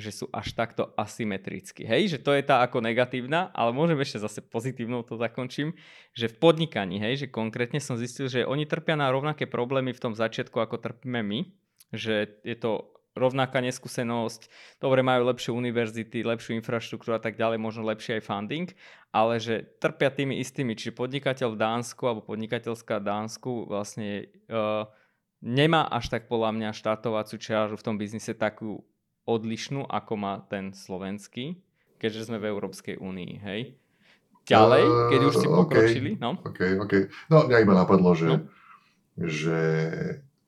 že 0.01 0.11
sú 0.11 0.27
až 0.33 0.57
takto 0.57 0.91
asymetricky. 0.97 1.85
Hej, 1.85 2.17
že 2.17 2.19
to 2.25 2.33
je 2.33 2.43
tá 2.43 2.65
ako 2.65 2.81
negatívna, 2.81 3.53
ale 3.53 3.77
môžem 3.77 4.01
ešte 4.01 4.23
zase 4.23 4.41
pozitívnou 4.41 5.05
to 5.05 5.21
zakončím, 5.21 5.77
že 6.17 6.33
v 6.33 6.39
podnikaní, 6.41 6.97
hej, 6.99 7.27
že 7.27 7.33
konkrétne 7.33 7.79
som 7.79 8.01
zistil, 8.01 8.27
že 8.27 8.49
oni 8.49 8.65
trpia 8.65 8.97
na 8.97 9.13
rovnaké 9.13 9.45
problémy 9.45 9.93
v 9.93 10.03
tom 10.03 10.15
začiatku, 10.17 10.57
ako 10.57 10.81
trpíme 10.81 11.21
my, 11.21 11.41
že 11.93 12.41
je 12.47 12.57
to 12.57 12.91
rovnaká 13.19 13.59
neskúsenosť, 13.61 14.47
dobre 14.79 15.03
majú 15.03 15.27
lepšie 15.29 15.51
univerzity, 15.51 16.23
lepšiu 16.23 16.57
infraštruktúru 16.63 17.19
a 17.19 17.23
tak 17.23 17.35
ďalej, 17.35 17.59
možno 17.59 17.83
lepší 17.91 18.19
aj 18.19 18.23
funding, 18.23 18.69
ale 19.11 19.43
že 19.43 19.67
trpia 19.83 20.15
tými 20.15 20.39
istými, 20.39 20.79
čiže 20.79 20.95
podnikateľ 20.95 21.59
v 21.59 21.61
Dánsku 21.61 22.03
alebo 22.07 22.23
podnikateľská 22.23 23.03
v 23.03 23.07
Dánsku 23.11 23.51
vlastne 23.67 24.31
uh, 24.47 24.87
nemá 25.41 25.89
až 25.89 26.13
tak 26.13 26.29
podľa 26.29 26.53
mňa 26.57 26.77
štartovaciu 26.77 27.41
čiaru 27.41 27.75
v 27.77 27.85
tom 27.85 27.97
biznise 27.97 28.37
takú 28.37 28.85
odlišnú, 29.25 29.89
ako 29.89 30.13
má 30.17 30.35
ten 30.49 30.73
slovenský, 30.73 31.61
keďže 32.01 32.33
sme 32.33 32.41
v 32.41 32.49
Európskej 32.53 33.01
únii, 33.01 33.33
hej? 33.45 33.77
Ďalej, 34.49 34.85
keď 35.13 35.21
už 35.31 35.35
si 35.37 35.47
uh, 35.47 35.53
pokročili, 35.53 36.11
no? 36.17 36.41
OK, 36.43 36.81
OK. 36.81 36.93
No, 37.29 37.45
mňa 37.47 37.59
iba 37.61 37.75
napadlo, 37.77 38.17
že, 38.17 38.29
no. 38.29 38.37
že 39.21 39.61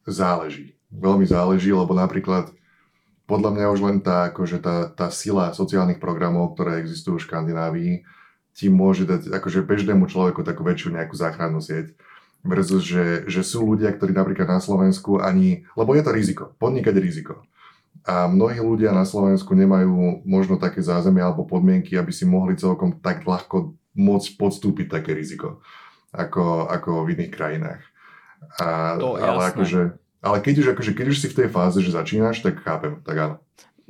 záleží. 0.08 0.74
Veľmi 0.92 1.28
záleží, 1.28 1.70
lebo 1.70 1.92
napríklad 1.92 2.50
podľa 3.28 3.50
mňa 3.54 3.66
už 3.72 3.80
len 3.84 3.98
tá, 4.02 4.32
akože 4.32 4.58
tá, 4.58 4.90
tá 4.90 5.08
sila 5.08 5.54
sociálnych 5.54 6.02
programov, 6.02 6.52
ktoré 6.52 6.82
existujú 6.82 7.20
v 7.20 7.24
Škandinávii, 7.30 7.94
ti 8.52 8.66
môže 8.68 9.08
dať 9.08 9.32
akože 9.32 9.64
bežnému 9.64 10.04
človeku 10.10 10.44
takú 10.44 10.66
väčšiu 10.66 10.92
nejakú 10.92 11.16
záchrannú 11.16 11.62
sieť 11.62 11.96
versus, 12.42 12.82
že, 12.82 13.24
že 13.30 13.42
sú 13.46 13.62
ľudia, 13.62 13.94
ktorí 13.94 14.10
napríklad 14.10 14.50
na 14.50 14.60
Slovensku 14.60 15.22
ani, 15.22 15.66
lebo 15.78 15.94
je 15.94 16.02
to 16.02 16.10
riziko, 16.10 16.44
podnikať 16.58 16.94
riziko. 16.98 17.46
A 18.02 18.26
mnohí 18.26 18.58
ľudia 18.58 18.90
na 18.90 19.06
Slovensku 19.06 19.54
nemajú 19.54 20.26
možno 20.26 20.58
také 20.58 20.82
zázemie 20.82 21.22
alebo 21.22 21.46
podmienky, 21.46 21.94
aby 21.94 22.10
si 22.10 22.26
mohli 22.26 22.58
celkom 22.58 22.98
tak 22.98 23.22
ľahko 23.22 23.78
môcť 23.94 24.28
podstúpiť 24.34 24.86
také 24.90 25.14
riziko, 25.14 25.62
ako, 26.10 26.66
ako 26.66 27.06
v 27.06 27.14
iných 27.14 27.30
krajinách. 27.30 27.82
A, 28.58 28.98
to 28.98 29.14
ale, 29.14 29.54
akože, 29.54 29.94
ale 30.18 30.36
keď 30.42 30.54
už, 30.58 30.66
akože, 30.74 30.92
keď 30.98 31.06
už 31.14 31.18
si 31.22 31.30
v 31.30 31.38
tej 31.44 31.48
fáze, 31.48 31.78
že 31.78 31.94
začínaš, 31.94 32.42
tak 32.42 32.58
chápem, 32.58 32.98
tak 33.06 33.16
áno. 33.22 33.36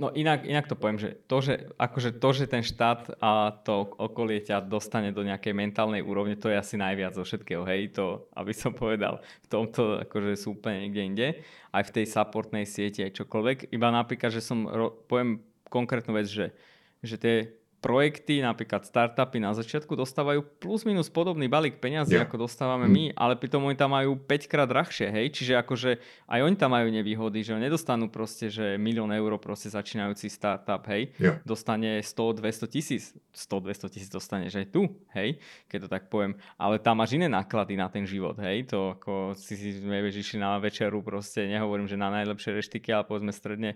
No 0.02 0.10
inak, 0.10 0.42
inak 0.42 0.66
to 0.66 0.74
poviem, 0.74 0.98
že 0.98 1.14
to, 1.30 1.38
že, 1.38 1.70
akože 1.78 2.18
to, 2.18 2.28
že 2.34 2.50
ten 2.50 2.66
štát 2.66 3.22
a 3.22 3.54
to 3.62 3.86
okolie 4.02 4.42
ťa 4.42 4.66
dostane 4.66 5.14
do 5.14 5.22
nejakej 5.22 5.54
mentálnej 5.54 6.02
úrovne, 6.02 6.34
to 6.34 6.50
je 6.50 6.58
asi 6.58 6.74
najviac 6.74 7.14
zo 7.14 7.22
všetkého, 7.22 7.62
hej, 7.62 7.94
to, 7.94 8.26
aby 8.34 8.50
som 8.50 8.74
povedal, 8.74 9.22
v 9.22 9.48
tomto 9.48 10.02
akože 10.02 10.34
sú 10.34 10.58
úplne 10.58 10.90
niekde 10.90 11.02
inde, 11.06 11.28
aj 11.70 11.86
v 11.86 11.94
tej 12.02 12.04
supportnej 12.10 12.66
sieti, 12.66 13.06
aj 13.06 13.14
čokoľvek, 13.14 13.70
iba 13.70 13.88
napríklad, 13.94 14.34
že 14.34 14.42
som, 14.42 14.66
poviem 15.06 15.38
konkrétnu 15.70 16.18
vec, 16.18 16.26
že, 16.26 16.50
že 16.98 17.14
tie 17.14 17.61
projekty, 17.82 18.38
napríklad 18.38 18.86
startupy 18.86 19.42
na 19.42 19.50
začiatku 19.50 19.98
dostávajú 19.98 20.46
plus 20.62 20.86
minus 20.86 21.10
podobný 21.10 21.50
balík 21.50 21.82
peňazí, 21.82 22.14
yeah. 22.14 22.22
ako 22.22 22.46
dostávame 22.46 22.86
mm. 22.86 22.94
my, 22.94 23.04
ale 23.18 23.34
pritom 23.34 23.66
oni 23.66 23.74
tam 23.74 23.90
majú 23.90 24.14
5 24.14 24.46
krát 24.46 24.70
drahšie, 24.70 25.10
hej, 25.10 25.34
čiže 25.34 25.58
akože 25.58 25.90
aj 26.30 26.40
oni 26.46 26.54
tam 26.54 26.78
majú 26.78 26.88
nevýhody, 26.94 27.42
že 27.42 27.58
nedostanú 27.58 28.06
proste, 28.06 28.46
že 28.46 28.78
milión 28.78 29.10
eur 29.10 29.34
proste 29.42 29.66
začínajúci 29.74 30.30
startup, 30.30 30.86
hej, 30.86 31.10
yeah. 31.18 31.42
dostane 31.42 31.98
100-200 32.06 32.70
tisíc, 32.70 33.18
100-200 33.34 33.90
tisíc 33.90 34.10
dostaneš 34.14 34.62
aj 34.62 34.66
tu, 34.70 34.86
hej, 35.18 35.42
keď 35.66 35.78
to 35.84 35.88
tak 35.90 36.06
poviem, 36.06 36.38
ale 36.54 36.78
tam 36.78 37.02
máš 37.02 37.18
iné 37.18 37.26
náklady 37.26 37.74
na 37.74 37.90
ten 37.90 38.06
život, 38.06 38.38
hej, 38.38 38.70
to 38.70 38.94
ako 38.94 39.34
si 39.34 39.58
si 39.58 39.82
išli 39.82 40.38
na 40.38 40.54
večeru, 40.62 41.02
proste 41.02 41.50
nehovorím, 41.50 41.90
že 41.90 41.98
na 41.98 42.14
najlepšie 42.14 42.54
reštiky, 42.54 42.94
ale 42.94 43.10
povedzme 43.10 43.34
stredne 43.34 43.74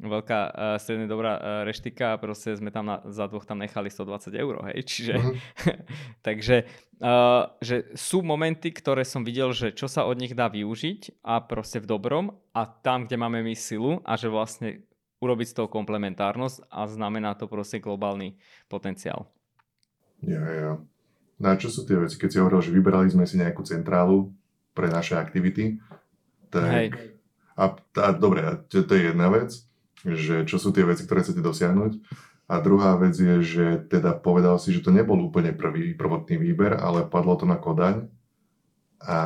veľká 0.00 0.40
uh, 0.48 0.52
stredne 0.80 1.04
dobrá 1.04 1.36
uh, 1.36 1.42
reštika 1.68 2.16
a 2.16 2.20
proste 2.20 2.56
sme 2.56 2.72
tam 2.72 2.88
na, 2.88 3.04
za 3.04 3.28
dvoch 3.28 3.44
tam 3.44 3.60
nechali 3.60 3.92
120 3.92 4.32
eur, 4.32 4.54
hej, 4.72 4.78
čiže 4.90 5.14
uh-huh. 5.20 5.34
takže 6.26 6.64
uh, 7.04 7.52
že 7.60 7.92
sú 7.92 8.24
momenty, 8.24 8.72
ktoré 8.72 9.04
som 9.04 9.20
videl, 9.20 9.52
že 9.52 9.76
čo 9.76 9.86
sa 9.86 10.08
od 10.08 10.16
nich 10.16 10.32
dá 10.32 10.48
využiť 10.48 11.20
a 11.20 11.44
proste 11.44 11.84
v 11.84 11.86
dobrom 11.86 12.24
a 12.56 12.64
tam, 12.64 13.04
kde 13.04 13.20
máme 13.20 13.44
my 13.44 13.52
silu 13.52 14.00
a 14.02 14.16
že 14.16 14.32
vlastne 14.32 14.88
urobiť 15.20 15.46
z 15.52 15.56
toho 15.60 15.68
komplementárnosť 15.68 16.72
a 16.72 16.88
znamená 16.88 17.36
to 17.36 17.44
proste 17.44 17.84
globálny 17.84 18.40
potenciál. 18.72 19.28
Ja, 20.24 20.40
ja. 20.48 20.72
Na 21.40 21.56
čo 21.56 21.68
sú 21.68 21.84
tie 21.84 21.96
veci? 21.96 22.16
Keď 22.16 22.28
si 22.28 22.40
hovoril, 22.40 22.60
že 22.64 22.72
vybrali 22.72 23.08
sme 23.12 23.28
si 23.28 23.36
nejakú 23.36 23.64
centrálu 23.64 24.32
pre 24.72 24.88
naše 24.88 25.16
aktivity, 25.16 25.76
tak... 26.48 26.68
Hej. 26.72 26.88
A, 27.60 27.76
a 27.76 28.08
dobre, 28.16 28.40
to, 28.72 28.80
to 28.80 28.96
je 28.96 29.12
jedna 29.12 29.28
vec 29.28 29.52
že 30.04 30.48
čo 30.48 30.56
sú 30.56 30.72
tie 30.72 30.84
veci, 30.86 31.04
ktoré 31.04 31.24
chcete 31.24 31.44
dosiahnuť. 31.44 31.92
A 32.50 32.58
druhá 32.58 32.98
vec 32.98 33.14
je, 33.14 33.46
že 33.46 33.66
teda 33.86 34.18
povedal 34.18 34.58
si, 34.58 34.74
že 34.74 34.82
to 34.82 34.90
nebol 34.90 35.14
úplne 35.22 35.54
prvý 35.54 35.94
prvotný 35.94 36.34
výber, 36.34 36.74
ale 36.74 37.06
padlo 37.06 37.38
to 37.38 37.46
na 37.46 37.54
Kodaň. 37.54 38.10
A 39.06 39.18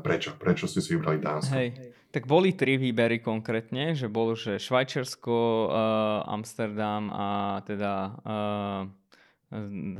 prečo? 0.00 0.38
Prečo 0.38 0.70
ste 0.70 0.78
si 0.78 0.94
vybrali 0.94 1.18
Dánsko? 1.18 1.52
Hej. 1.58 1.68
Tak 2.08 2.24
boli 2.24 2.56
tri 2.56 2.80
výbery 2.80 3.20
konkrétne, 3.20 3.92
že 3.92 4.08
bolo, 4.08 4.32
že 4.32 4.56
Švajčiarsko, 4.56 5.36
uh, 5.36 6.24
Amsterdam 6.24 7.12
a 7.12 7.60
teda 7.68 7.92
uh, 8.24 8.82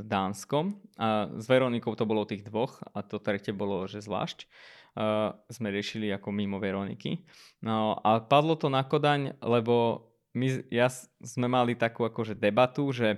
Dánsko. 0.01 0.73
A 0.97 1.29
s 1.37 1.45
Veronikou 1.45 1.93
to 1.93 2.09
bolo 2.09 2.25
tých 2.25 2.41
dvoch 2.49 2.81
a 2.97 3.05
to 3.05 3.21
tretie 3.21 3.53
bolo, 3.53 3.85
že 3.85 4.01
zvlášť. 4.01 4.49
Uh, 4.97 5.37
sme 5.53 5.69
riešili 5.69 6.09
ako 6.09 6.33
mimo 6.33 6.57
Veroniky. 6.57 7.21
No 7.61 7.93
a 8.01 8.25
padlo 8.25 8.57
to 8.57 8.73
na 8.73 8.81
Kodaň, 8.81 9.37
lebo 9.45 10.08
my, 10.33 10.47
ja 10.69 10.87
sme 11.23 11.47
mali 11.49 11.73
takú 11.73 12.05
akože 12.05 12.37
debatu, 12.37 12.89
že 12.93 13.17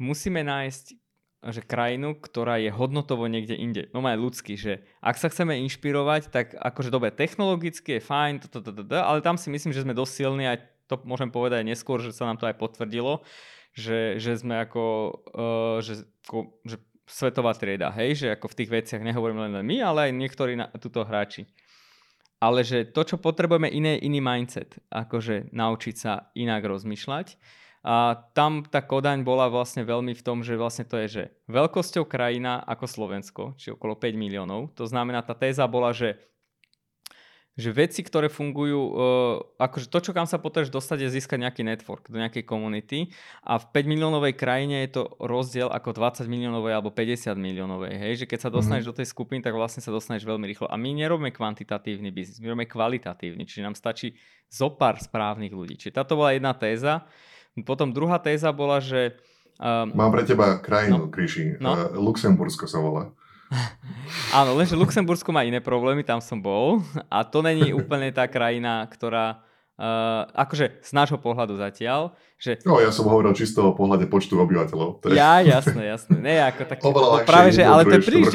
musíme 0.00 0.40
nájsť 0.44 1.04
že 1.44 1.60
krajinu, 1.60 2.16
ktorá 2.16 2.56
je 2.56 2.72
hodnotovo 2.72 3.28
niekde 3.28 3.52
inde. 3.52 3.92
No 3.92 4.00
aj 4.00 4.16
ľudský, 4.16 4.56
že 4.56 4.80
ak 5.04 5.20
sa 5.20 5.28
chceme 5.28 5.60
inšpirovať, 5.68 6.32
tak 6.32 6.56
akože 6.56 6.88
dobre, 6.88 7.12
technologicky 7.12 8.00
je 8.00 8.06
fajn, 8.06 8.40
to, 8.40 8.48
to, 8.48 8.64
to, 8.64 8.72
to, 8.72 8.96
ale 8.96 9.20
tam 9.20 9.36
si 9.36 9.52
myslím, 9.52 9.76
že 9.76 9.84
sme 9.84 9.92
dosť 9.92 10.12
silní 10.24 10.48
a 10.48 10.56
to 10.88 10.96
môžem 11.04 11.28
povedať 11.28 11.60
aj 11.60 11.68
neskôr, 11.68 12.00
že 12.00 12.16
sa 12.16 12.24
nám 12.24 12.40
to 12.40 12.48
aj 12.48 12.56
potvrdilo, 12.56 13.20
že, 13.76 14.16
že 14.16 14.40
sme 14.40 14.64
ako, 14.64 14.84
uh, 15.36 15.76
že, 15.84 16.08
ako, 16.24 16.64
že 16.64 16.80
svetová 17.04 17.52
trieda, 17.52 17.92
hej, 17.92 18.24
že 18.24 18.26
ako 18.32 18.48
v 18.48 18.58
tých 18.64 18.70
veciach 18.72 19.02
nehovorím 19.04 19.44
len 19.44 19.60
my, 19.60 19.76
ale 19.84 19.98
aj 20.08 20.12
niektorí 20.16 20.56
na, 20.56 20.72
tuto 20.80 21.04
hráči 21.04 21.44
ale 22.38 22.66
že 22.66 22.88
to, 22.88 23.02
čo 23.04 23.16
potrebujeme, 23.16 23.70
iné, 23.70 23.98
iný 24.00 24.20
mindset, 24.20 24.78
akože 24.90 25.54
naučiť 25.54 25.94
sa 25.94 26.28
inak 26.34 26.64
rozmýšľať. 26.64 27.38
A 27.84 28.16
tam 28.32 28.64
tá 28.64 28.80
Kodaň 28.80 29.28
bola 29.28 29.52
vlastne 29.52 29.84
veľmi 29.84 30.16
v 30.16 30.24
tom, 30.24 30.40
že 30.40 30.56
vlastne 30.56 30.88
to 30.88 30.96
je, 31.04 31.06
že 31.08 31.24
veľkosťou 31.52 32.08
krajina 32.08 32.64
ako 32.64 32.88
Slovensko, 32.88 33.42
či 33.60 33.76
okolo 33.76 34.00
5 34.00 34.16
miliónov. 34.16 34.72
To 34.80 34.88
znamená, 34.88 35.20
tá 35.20 35.36
téza 35.36 35.68
bola, 35.68 35.92
že 35.92 36.16
že 37.54 37.70
veci, 37.70 38.02
ktoré 38.02 38.26
fungujú, 38.26 38.80
uh, 38.82 39.38
akože 39.62 39.86
to, 39.86 39.98
čo 40.02 40.10
kam 40.10 40.26
sa 40.26 40.42
potrebuješ 40.42 40.74
dostať, 40.74 41.06
je 41.06 41.14
získať 41.22 41.38
nejaký 41.38 41.62
network 41.62 42.10
do 42.10 42.18
nejakej 42.18 42.42
komunity 42.42 43.14
a 43.46 43.62
v 43.62 43.70
5 43.70 43.92
miliónovej 43.94 44.34
krajine 44.34 44.82
je 44.82 44.98
to 44.98 45.02
rozdiel 45.22 45.70
ako 45.70 45.94
20 45.94 46.26
miliónovej 46.26 46.74
alebo 46.74 46.90
50 46.90 47.38
miliónovej, 47.38 47.94
hej, 47.94 48.12
že 48.22 48.26
keď 48.26 48.38
sa 48.42 48.50
dostaneš 48.50 48.90
mm-hmm. 48.90 48.98
do 48.98 48.98
tej 48.98 49.06
skupiny, 49.06 49.38
tak 49.38 49.54
vlastne 49.54 49.86
sa 49.86 49.94
dostaneš 49.94 50.26
veľmi 50.26 50.50
rýchlo. 50.50 50.66
A 50.66 50.74
my 50.74 50.98
nerobíme 50.98 51.30
kvantitatívny 51.30 52.10
biznis, 52.10 52.42
my 52.42 52.50
robíme 52.50 52.66
kvalitatívny, 52.66 53.46
čiže 53.46 53.62
nám 53.62 53.78
stačí 53.78 54.18
zo 54.50 54.74
pár 54.74 54.98
správnych 54.98 55.54
ľudí. 55.54 55.78
Čiže 55.78 56.02
táto 56.02 56.18
bola 56.18 56.34
jedna 56.34 56.58
téza. 56.58 57.06
Potom 57.62 57.94
druhá 57.94 58.18
téza 58.18 58.50
bola, 58.50 58.82
že... 58.82 59.14
Um, 59.62 59.94
Mám 59.94 60.10
pre 60.10 60.26
teba 60.26 60.58
krajinu, 60.58 61.06
no, 61.06 61.10
Kriši. 61.10 61.62
No? 61.62 61.78
Uh, 61.78 61.94
Luxembursko 62.02 62.66
sa 62.66 62.82
volá. 62.82 63.14
Áno, 64.38 64.54
lenže 64.56 64.78
Luxembursko 64.78 65.30
má 65.30 65.46
iné 65.46 65.60
problémy, 65.60 66.02
tam 66.02 66.18
som 66.18 66.38
bol 66.38 66.82
a 67.10 67.22
to 67.24 67.40
není 67.44 67.74
úplne 67.80 68.10
tá 68.14 68.28
krajina, 68.28 68.84
ktorá 68.88 69.44
Uh, 69.74 70.30
akože 70.38 70.86
z 70.86 70.90
nášho 70.94 71.18
pohľadu 71.18 71.58
zatiaľ, 71.58 72.14
že... 72.38 72.62
No, 72.62 72.78
ja 72.78 72.94
som 72.94 73.10
hovoril 73.10 73.34
čisto 73.34 73.58
o 73.58 73.74
pohľade 73.74 74.06
počtu 74.06 74.38
obyvateľov. 74.38 75.02
je... 75.02 75.18
Ja, 75.18 75.42
jasné, 75.42 75.90
jasné. 75.90 76.14
Ne, 76.14 76.46
ako 76.46 76.62
tak... 76.62 76.78
No, 76.78 77.18
práve, 77.26 77.50
že, 77.50 77.66
ale 77.66 77.82
to 77.82 77.98
je 77.98 78.06
príliš, 78.06 78.30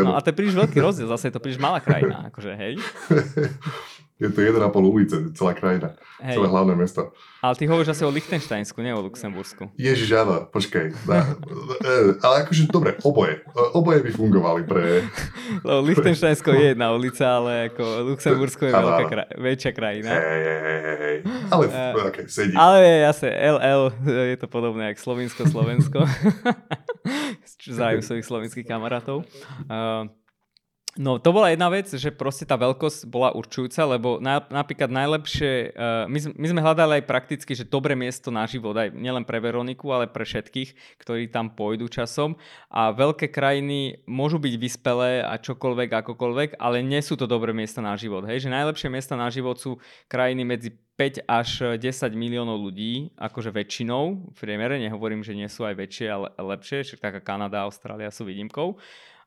no, 0.00 0.16
a 0.16 0.24
to 0.24 0.32
je 0.32 0.36
príliš 0.40 0.56
veľký 0.56 0.80
rozdiel, 0.80 1.04
zase 1.12 1.28
je 1.28 1.36
to 1.36 1.44
príliš 1.44 1.60
malá 1.60 1.84
krajina, 1.84 2.32
akože, 2.32 2.52
hej. 2.56 2.80
Je 4.18 4.26
to 4.34 4.42
1,5 4.42 4.74
ulice, 4.82 5.16
celá 5.30 5.54
krajina, 5.54 5.94
Hej. 6.18 6.34
celé 6.34 6.46
hlavné 6.50 6.74
mesto. 6.74 7.14
Ale 7.38 7.54
ty 7.54 7.70
hovoríš 7.70 7.94
asi 7.94 8.02
o 8.02 8.10
Lichtensteinsku, 8.10 8.82
nie 8.82 8.90
o 8.90 8.98
Luxembursku. 8.98 9.70
Ježiš, 9.78 10.10
áno, 10.10 10.42
počkaj. 10.50 10.90
Na, 11.06 11.22
e, 11.78 12.18
ale 12.18 12.42
akože, 12.42 12.66
dobre, 12.66 12.98
oboje. 13.06 13.46
Oboje 13.78 14.02
by 14.02 14.10
fungovali 14.10 14.66
pre... 14.66 15.06
Lebo 15.66 15.86
Lichtensteinsko 15.86 16.50
je 16.50 16.74
jedna 16.74 16.90
ulica, 16.90 17.30
ale 17.30 17.70
ako 17.70 18.10
Luxembursko 18.10 18.66
je 18.66 18.72
veľká 18.74 19.04
kraj, 19.06 19.28
väčšia 19.38 19.70
krajina. 19.70 20.10
Hej, 20.10 20.42
hej, 20.42 20.60
hej, 20.98 21.18
Ale, 21.54 21.64
uh, 21.70 22.10
okay, 22.10 22.26
sedí. 22.26 22.58
Ale 22.58 22.76
je 22.82 22.96
jasne, 23.06 23.30
LL, 23.30 23.82
je 24.34 24.38
to 24.42 24.46
podobné 24.50 24.90
ako 24.90 25.00
Slovinsko, 25.14 25.46
Slovensko. 25.46 25.98
Zájem 27.78 28.02
svojich 28.02 28.26
slovenských 28.26 28.66
kamarátov. 28.66 29.22
Uh, 29.70 30.10
No 30.98 31.22
to 31.22 31.30
bola 31.30 31.54
jedna 31.54 31.70
vec, 31.70 31.86
že 31.86 32.10
proste 32.10 32.42
tá 32.42 32.58
veľkosť 32.58 33.06
bola 33.06 33.30
určujúca, 33.30 33.86
lebo 33.86 34.18
na, 34.18 34.42
napríklad 34.50 34.90
najlepšie, 34.90 35.70
uh, 35.70 36.10
my, 36.10 36.34
my 36.34 36.46
sme 36.50 36.58
hľadali 36.58 36.98
aj 36.98 37.04
prakticky, 37.06 37.54
že 37.54 37.70
dobré 37.70 37.94
miesto 37.94 38.34
na 38.34 38.42
život, 38.50 38.74
aj 38.74 38.90
nielen 38.98 39.22
pre 39.22 39.38
Veroniku, 39.38 39.94
ale 39.94 40.10
pre 40.10 40.26
všetkých, 40.26 40.98
ktorí 40.98 41.30
tam 41.30 41.54
pôjdu 41.54 41.86
časom. 41.86 42.34
A 42.66 42.90
veľké 42.90 43.30
krajiny 43.30 44.02
môžu 44.10 44.42
byť 44.42 44.54
vyspelé 44.58 45.22
a 45.22 45.38
čokoľvek, 45.38 46.02
akokoľvek, 46.02 46.58
ale 46.58 46.82
nie 46.82 46.98
sú 46.98 47.14
to 47.14 47.30
dobré 47.30 47.54
miesta 47.54 47.78
na 47.78 47.94
život. 47.94 48.26
Hej? 48.26 48.50
Že 48.50 48.58
najlepšie 48.58 48.90
miesta 48.90 49.14
na 49.14 49.30
život 49.30 49.54
sú 49.54 49.78
krajiny 50.10 50.42
medzi 50.42 50.74
5 50.98 51.30
až 51.30 51.78
10 51.78 52.10
miliónov 52.18 52.58
ľudí, 52.58 53.14
akože 53.14 53.54
väčšinou, 53.54 54.34
v 54.34 54.38
priemere, 54.42 54.82
nehovorím, 54.82 55.22
že 55.22 55.38
nie 55.38 55.46
sú 55.46 55.62
aj 55.62 55.78
väčšie, 55.78 56.10
ale 56.10 56.34
lepšie, 56.34 56.82
však 56.82 56.98
taká 56.98 57.20
Kanada 57.22 57.62
a 57.62 57.70
Austrália 57.70 58.10
sú 58.10 58.26
výnimkou 58.26 58.74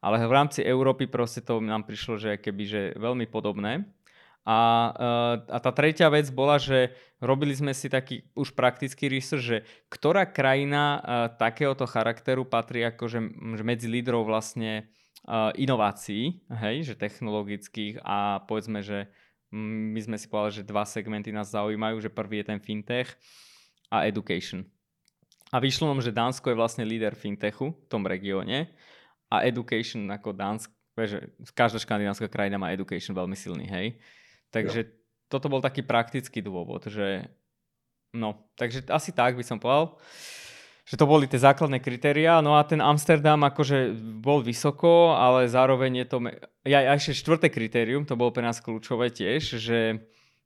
ale 0.02 0.18
v 0.26 0.34
rámci 0.34 0.66
Európy 0.66 1.06
proste 1.06 1.46
to 1.46 1.62
nám 1.62 1.86
prišlo, 1.86 2.18
že 2.18 2.42
keby 2.42 2.64
že 2.66 2.82
veľmi 2.98 3.30
podobné. 3.30 3.86
A, 4.42 4.58
eh, 4.98 5.36
a 5.54 5.58
tá 5.62 5.70
tretia 5.70 6.10
vec 6.10 6.26
bola, 6.34 6.58
že 6.58 6.98
robili 7.22 7.54
sme 7.54 7.78
si 7.78 7.86
taký 7.86 8.26
už 8.34 8.58
praktický 8.58 9.06
research, 9.06 9.46
že 9.46 9.58
ktorá 9.94 10.26
krajina 10.26 10.98
uh, 10.98 11.02
takéhoto 11.38 11.86
charakteru 11.86 12.50
patrí 12.50 12.82
akože 12.82 13.22
medzi 13.62 13.86
lídrov 13.86 14.26
vlastne 14.26 14.90
uh, 15.30 15.54
inovácií, 15.54 16.42
hej, 16.50 16.90
že 16.90 16.98
technologických 16.98 18.02
a 18.02 18.42
povedzme, 18.50 18.82
že 18.82 19.06
my 19.54 20.00
sme 20.02 20.18
si 20.18 20.26
povedali, 20.26 20.66
že 20.66 20.70
dva 20.74 20.82
segmenty 20.82 21.30
nás 21.30 21.54
zaujímajú, 21.54 22.02
že 22.02 22.10
prvý 22.10 22.42
je 22.42 22.50
ten 22.50 22.60
fintech 22.64 23.14
a 23.94 24.10
education. 24.10 24.66
A 25.54 25.62
vyšlo 25.62 25.92
nám, 25.92 26.02
že 26.02 26.16
Dánsko 26.16 26.50
je 26.50 26.58
vlastne 26.58 26.88
líder 26.88 27.14
fintechu 27.14 27.76
v 27.76 27.88
tom 27.92 28.08
regióne 28.08 28.72
a 29.32 29.48
education 29.48 30.04
ako 30.12 30.36
Dánsk, 30.36 30.70
že 31.00 31.32
každá 31.56 31.80
škandinávska 31.80 32.28
krajina 32.28 32.60
má 32.60 32.76
education 32.76 33.16
veľmi 33.16 33.34
silný, 33.40 33.66
hej. 33.72 33.96
Takže 34.52 34.80
jo. 34.84 34.92
toto 35.32 35.48
bol 35.48 35.64
taký 35.64 35.88
praktický 35.88 36.44
dôvod, 36.44 36.92
že 36.92 37.32
no, 38.12 38.52
takže 38.60 38.84
asi 38.92 39.16
tak 39.16 39.40
by 39.40 39.44
som 39.48 39.58
povedal 39.58 39.96
že 40.92 41.00
to 41.00 41.08
boli 41.08 41.24
tie 41.24 41.40
základné 41.40 41.80
kritériá. 41.80 42.44
No 42.44 42.60
a 42.60 42.68
ten 42.68 42.84
Amsterdam 42.84 43.40
akože 43.48 43.96
bol 44.20 44.44
vysoko, 44.44 45.16
ale 45.16 45.48
zároveň 45.48 46.04
je 46.04 46.08
to... 46.10 46.18
Ja, 46.68 46.84
ja 46.84 46.92
ešte 47.00 47.16
štvrté 47.16 47.48
kritérium, 47.48 48.04
to 48.04 48.20
bolo 48.20 48.36
pre 48.36 48.44
nás 48.44 48.60
kľúčové 48.60 49.08
tiež, 49.08 49.56
že 49.56 49.80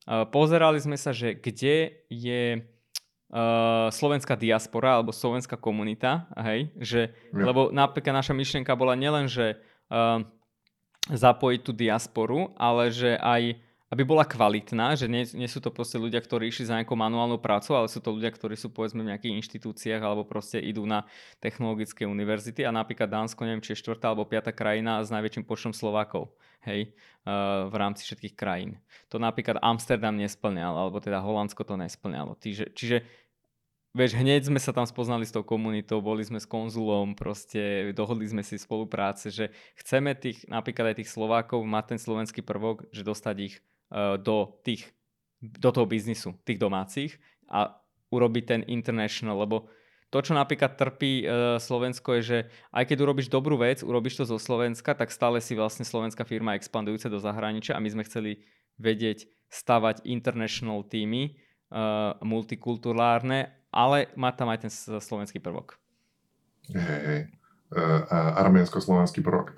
uh, 0.05 0.27
pozerali 0.29 0.77
sme 0.77 1.01
sa, 1.01 1.17
že 1.17 1.33
kde 1.33 2.05
je 2.13 2.61
uh, 3.35 3.91
slovenská 3.91 4.39
diaspora 4.39 4.95
alebo 4.95 5.11
slovenská 5.11 5.59
komunita, 5.59 6.31
hej, 6.39 6.71
že, 6.79 7.01
ja. 7.35 7.43
lebo 7.43 7.69
napríklad 7.75 8.15
naša 8.15 8.31
myšlienka 8.31 8.71
bola 8.79 8.95
nielen, 8.95 9.27
že 9.27 9.59
uh, 9.91 10.23
zapojiť 11.11 11.59
tú 11.61 11.75
diasporu, 11.75 12.55
ale 12.55 12.89
že 12.89 13.19
aj 13.19 13.59
aby 13.93 14.01
bola 14.01 14.25
kvalitná, 14.25 14.97
že 14.97 15.05
nie, 15.05 15.21
nie 15.37 15.45
sú 15.45 15.61
to 15.61 15.69
proste 15.69 16.01
ľudia, 16.01 16.17
ktorí 16.17 16.49
išli 16.49 16.65
za 16.65 16.75
nejakou 16.81 16.97
manuálnou 16.97 17.37
prácou, 17.37 17.77
ale 17.77 17.87
sú 17.87 18.01
to 18.01 18.17
ľudia, 18.17 18.33
ktorí 18.33 18.57
sú 18.57 18.73
povedzme 18.73 19.05
v 19.05 19.13
nejakých 19.13 19.37
inštitúciách 19.45 20.01
alebo 20.01 20.25
proste 20.25 20.57
idú 20.57 20.89
na 20.89 21.05
technologické 21.37 22.03
univerzity 22.03 22.65
a 22.65 22.73
napríklad 22.73 23.07
Dánsko, 23.07 23.45
neviem, 23.45 23.61
či 23.61 23.77
je 23.77 23.81
štvrtá 23.85 24.09
alebo 24.09 24.25
piata 24.25 24.49
krajina 24.49 25.05
s 25.05 25.13
najväčším 25.13 25.45
počtom 25.45 25.71
Slovákov, 25.71 26.33
hej, 26.65 26.97
uh, 27.29 27.69
v 27.69 27.75
rámci 27.77 28.03
všetkých 28.09 28.33
krajín. 28.33 28.81
To 29.13 29.21
napríklad 29.21 29.61
Amsterdam 29.61 30.17
nesplňal, 30.17 30.73
alebo 30.75 30.97
teda 30.97 31.21
Holandsko 31.21 31.61
to 31.61 31.77
nesplňalo. 31.77 32.41
Čiže, 32.41 32.73
čiže 32.73 33.05
vieš, 33.95 34.19
hneď 34.19 34.51
sme 34.51 34.59
sa 34.59 34.75
tam 34.75 34.83
spoznali 34.83 35.23
s 35.23 35.31
tou 35.31 35.47
komunitou, 35.47 36.03
boli 36.03 36.21
sme 36.27 36.43
s 36.43 36.45
konzulom, 36.45 37.15
proste 37.15 37.95
dohodli 37.95 38.27
sme 38.27 38.43
si 38.43 38.59
spolupráce, 38.59 39.31
že 39.31 39.55
chceme 39.79 40.11
tých, 40.13 40.43
napríklad 40.51 40.91
aj 40.91 40.99
tých 40.99 41.13
Slovákov 41.15 41.63
mať 41.63 41.95
ten 41.95 41.99
slovenský 42.03 42.43
prvok, 42.43 42.91
že 42.91 43.07
dostať 43.07 43.35
ich 43.39 43.55
Eh, 43.95 44.17
do, 44.17 44.57
tých, 44.65 44.89
do 45.39 45.69
toho 45.69 45.85
biznisu, 45.85 46.33
tých 46.41 46.57
domácich 46.57 47.21
a 47.45 47.77
urobiť 48.09 48.43
ten 48.43 48.61
international, 48.65 49.45
lebo 49.45 49.69
to, 50.09 50.25
čo 50.25 50.33
napríklad 50.33 50.79
trpí 50.79 51.25
e, 51.25 51.59
Slovensko 51.59 52.15
je, 52.17 52.21
že 52.23 52.39
aj 52.71 52.87
keď 52.87 52.97
urobíš 53.03 53.27
dobrú 53.27 53.59
vec, 53.59 53.83
urobíš 53.83 54.21
to 54.21 54.23
zo 54.23 54.39
Slovenska, 54.39 54.95
tak 54.95 55.11
stále 55.11 55.43
si 55.43 55.57
vlastne 55.57 55.83
slovenská 55.83 56.23
firma 56.23 56.55
expandujúca 56.55 57.11
do 57.11 57.19
zahraničia 57.19 57.75
a 57.75 57.83
my 57.83 57.89
sme 57.91 58.07
chceli 58.07 58.45
vedieť 58.79 59.27
stavať 59.51 60.07
international 60.07 60.87
týmy, 60.87 61.23
e, 61.25 61.31
multikulturálne, 62.23 63.64
ale 63.75 64.08
má 64.15 64.32
tam 64.32 64.48
aj 64.48 64.63
ten 64.63 64.72
slovenský 65.03 65.44
prvok. 65.44 65.75
Hej, 66.72 67.00
hej. 67.03 67.22
Uh, 67.75 68.08
arménsko-slovenský 68.39 69.20
prvok. 69.20 69.51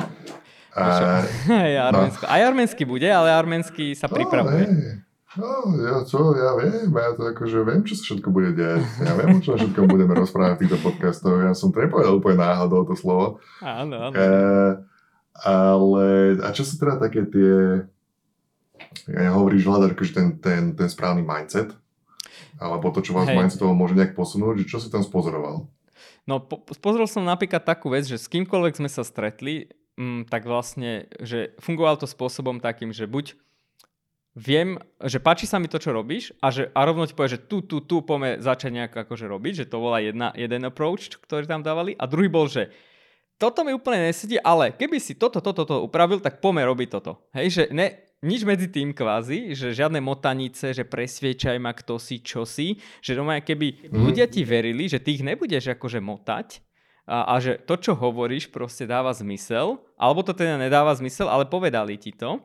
A, 0.74 1.22
aj, 1.70 1.74
arménsko. 1.94 2.24
No. 2.26 2.30
aj 2.34 2.42
arménsky 2.42 2.84
bude, 2.90 3.06
ale 3.06 3.30
arménsky 3.30 3.94
sa 3.94 4.10
pripravuje. 4.10 4.66
No, 5.38 5.70
no, 5.70 5.78
ja 5.78 6.02
čo, 6.02 6.34
ja 6.34 6.58
viem, 6.58 6.90
ja 6.90 7.14
to 7.14 7.30
akože 7.30 7.62
viem, 7.62 7.86
čo 7.86 7.94
sa 7.94 8.04
všetko 8.10 8.30
bude 8.34 8.58
diať. 8.58 8.82
Ja 9.06 9.14
viem, 9.14 9.38
o 9.38 9.42
čo 9.44 9.54
všetko 9.54 9.86
budeme 9.86 10.18
rozprávať 10.18 10.58
v 10.58 10.62
týchto 10.66 10.78
podcastoch. 10.82 11.38
Ja 11.38 11.54
som 11.54 11.70
to 11.70 11.78
nepovedal 11.78 12.18
úplne 12.18 12.42
náhodou 12.42 12.90
to 12.90 12.98
slovo. 12.98 13.38
Áno, 13.62 14.10
áno. 14.10 14.16
E, 14.18 14.28
ale, 15.46 16.06
a 16.42 16.50
čo 16.50 16.66
sú 16.66 16.82
teda 16.82 16.98
také 16.98 17.30
tie, 17.30 17.86
ja 19.14 19.30
hovoríš, 19.38 19.70
hľadať 19.70 19.90
akože 19.94 20.14
ten, 20.18 20.28
ten, 20.42 20.64
ten 20.74 20.90
správny 20.90 21.22
mindset, 21.22 21.70
alebo 22.58 22.90
to, 22.94 23.06
čo 23.06 23.14
vás 23.14 23.30
Hej. 23.30 23.38
mindsetov 23.38 23.74
môže 23.78 23.98
nejak 23.98 24.18
posunúť, 24.18 24.66
že 24.66 24.70
čo 24.70 24.78
si 24.82 24.90
tam 24.90 25.06
spozoroval? 25.06 25.68
No, 26.28 26.44
po, 26.44 26.60
pozrel 26.62 27.08
som 27.08 27.24
napríklad 27.24 27.64
takú 27.64 27.90
vec, 27.94 28.04
že 28.04 28.20
s 28.20 28.28
kýmkoľvek 28.28 28.84
sme 28.84 28.90
sa 28.92 29.02
stretli, 29.08 29.72
mm, 29.96 30.28
tak 30.28 30.44
vlastne, 30.44 31.08
že 31.24 31.56
fungovalo 31.64 32.04
to 32.04 32.08
spôsobom 32.08 32.60
takým, 32.60 32.92
že 32.92 33.08
buď 33.08 33.34
viem, 34.38 34.78
že 35.02 35.18
páči 35.18 35.50
sa 35.50 35.58
mi 35.58 35.66
to, 35.66 35.82
čo 35.82 35.90
robíš 35.90 36.30
a, 36.38 36.54
že, 36.54 36.70
a 36.70 36.80
rovno 36.86 37.10
ti 37.10 37.18
povie, 37.18 37.42
že 37.42 37.44
tu, 37.50 37.66
tu, 37.66 37.82
tu 37.82 38.06
poďme 38.06 38.38
začať 38.38 38.70
nejak 38.70 38.94
akože 38.94 39.26
robiť, 39.26 39.66
že 39.66 39.70
to 39.72 39.82
bola 39.82 39.98
jedna, 39.98 40.30
jeden 40.38 40.62
approach, 40.70 41.18
ktorý 41.18 41.50
tam 41.50 41.66
dávali 41.66 41.98
a 41.98 42.06
druhý 42.06 42.30
bol, 42.30 42.46
že 42.46 42.70
toto 43.38 43.62
mi 43.62 43.74
úplne 43.74 44.10
nesedí, 44.10 44.38
ale 44.42 44.74
keby 44.74 44.98
si 44.98 45.14
toto, 45.14 45.42
toto, 45.42 45.66
toto 45.66 45.86
upravil, 45.86 46.18
tak 46.22 46.42
poďme 46.42 46.66
robiť 46.70 46.90
toto. 46.90 47.22
Hej, 47.38 47.48
že 47.54 47.64
ne, 47.70 48.07
nič 48.26 48.42
medzi 48.48 48.68
tým 48.72 48.94
kvázi, 48.96 49.54
že 49.54 49.78
žiadne 49.78 50.02
motanice, 50.02 50.74
že 50.74 50.88
presviečaj 50.88 51.58
ma 51.62 51.74
kto 51.74 52.02
si, 52.02 52.22
čo 52.22 52.48
si, 52.48 52.82
že 53.04 53.14
doma 53.14 53.38
keby 53.42 53.90
mm. 53.90 53.94
ľudia 53.94 54.26
ti 54.26 54.42
verili, 54.42 54.90
že 54.90 54.98
ty 54.98 55.18
ich 55.18 55.26
nebudeš 55.26 55.78
akože 55.78 56.02
motať, 56.02 56.66
a, 57.08 57.24
a 57.24 57.34
že 57.40 57.64
to, 57.64 57.80
čo 57.80 57.96
hovoríš, 57.96 58.52
proste 58.52 58.84
dáva 58.84 59.16
zmysel, 59.16 59.80
alebo 59.96 60.28
to 60.28 60.36
teda 60.36 60.60
nedáva 60.60 60.92
zmysel, 60.92 61.32
ale 61.32 61.48
povedali 61.48 61.96
ti 61.96 62.12
to. 62.12 62.44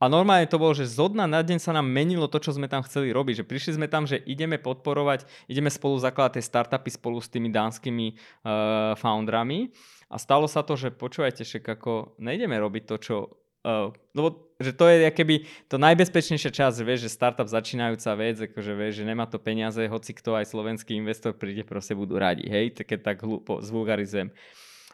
A 0.00 0.08
normálne 0.08 0.48
to 0.48 0.56
bolo, 0.56 0.72
že 0.72 0.88
zo 0.88 1.12
dna 1.12 1.28
na 1.28 1.44
deň 1.44 1.60
sa 1.60 1.76
nám 1.76 1.84
menilo 1.84 2.24
to, 2.24 2.40
čo 2.40 2.56
sme 2.56 2.72
tam 2.72 2.80
chceli 2.80 3.12
robiť. 3.12 3.44
Že 3.44 3.48
prišli 3.50 3.72
sme 3.76 3.86
tam, 3.90 4.08
že 4.08 4.16
ideme 4.16 4.56
podporovať, 4.56 5.28
ideme 5.44 5.68
spolu 5.68 6.00
zakladať 6.00 6.40
tie 6.40 6.48
startupy 6.48 6.88
spolu 6.88 7.20
s 7.20 7.28
tými 7.28 7.52
dánskymi 7.52 8.16
uh, 8.16 8.96
foundrami. 8.96 9.68
A 10.08 10.16
stalo 10.16 10.48
sa 10.48 10.64
to, 10.64 10.72
že 10.80 10.88
počúvajte, 10.96 11.44
však 11.44 11.76
ako 11.76 12.16
nejdeme 12.16 12.56
robiť 12.56 12.82
to, 12.88 12.96
čo 12.96 13.16
Uh, 13.60 13.92
lebo 14.16 14.50
že 14.60 14.72
to 14.76 14.88
je 14.88 15.08
keby 15.12 15.44
to 15.68 15.76
najbezpečnejšia 15.80 16.52
časť, 16.52 16.84
vieš, 16.84 17.08
že 17.08 17.16
startup 17.16 17.48
začínajúca 17.48 18.12
vec, 18.16 18.36
akože 18.48 18.72
vieš, 18.76 19.00
že 19.00 19.08
nemá 19.08 19.24
to 19.28 19.40
peniaze, 19.40 19.80
hoci 19.80 20.12
kto 20.16 20.36
aj 20.36 20.48
slovenský 20.48 20.96
investor 20.96 21.32
príde, 21.32 21.64
proste 21.64 21.96
budú 21.96 22.20
radi, 22.20 22.48
hej, 22.48 22.76
keď 22.76 22.98
tak 23.00 23.16
hlúpo 23.24 23.64
zvulgarizujem. 23.64 24.32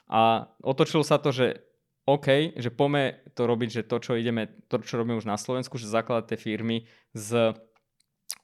A 0.06 0.50
otočilo 0.62 1.02
sa 1.02 1.18
to, 1.18 1.34
že 1.34 1.66
OK, 2.06 2.54
že 2.54 2.70
pome 2.70 3.18
to 3.34 3.50
robiť, 3.50 3.82
že 3.82 3.82
to, 3.82 3.98
čo 3.98 4.14
ideme, 4.14 4.46
to, 4.70 4.78
čo 4.78 5.02
robíme 5.02 5.18
už 5.18 5.26
na 5.26 5.34
Slovensku, 5.34 5.74
že 5.74 5.90
zakladať 5.90 6.38
firmy 6.38 6.86
s 7.10 7.34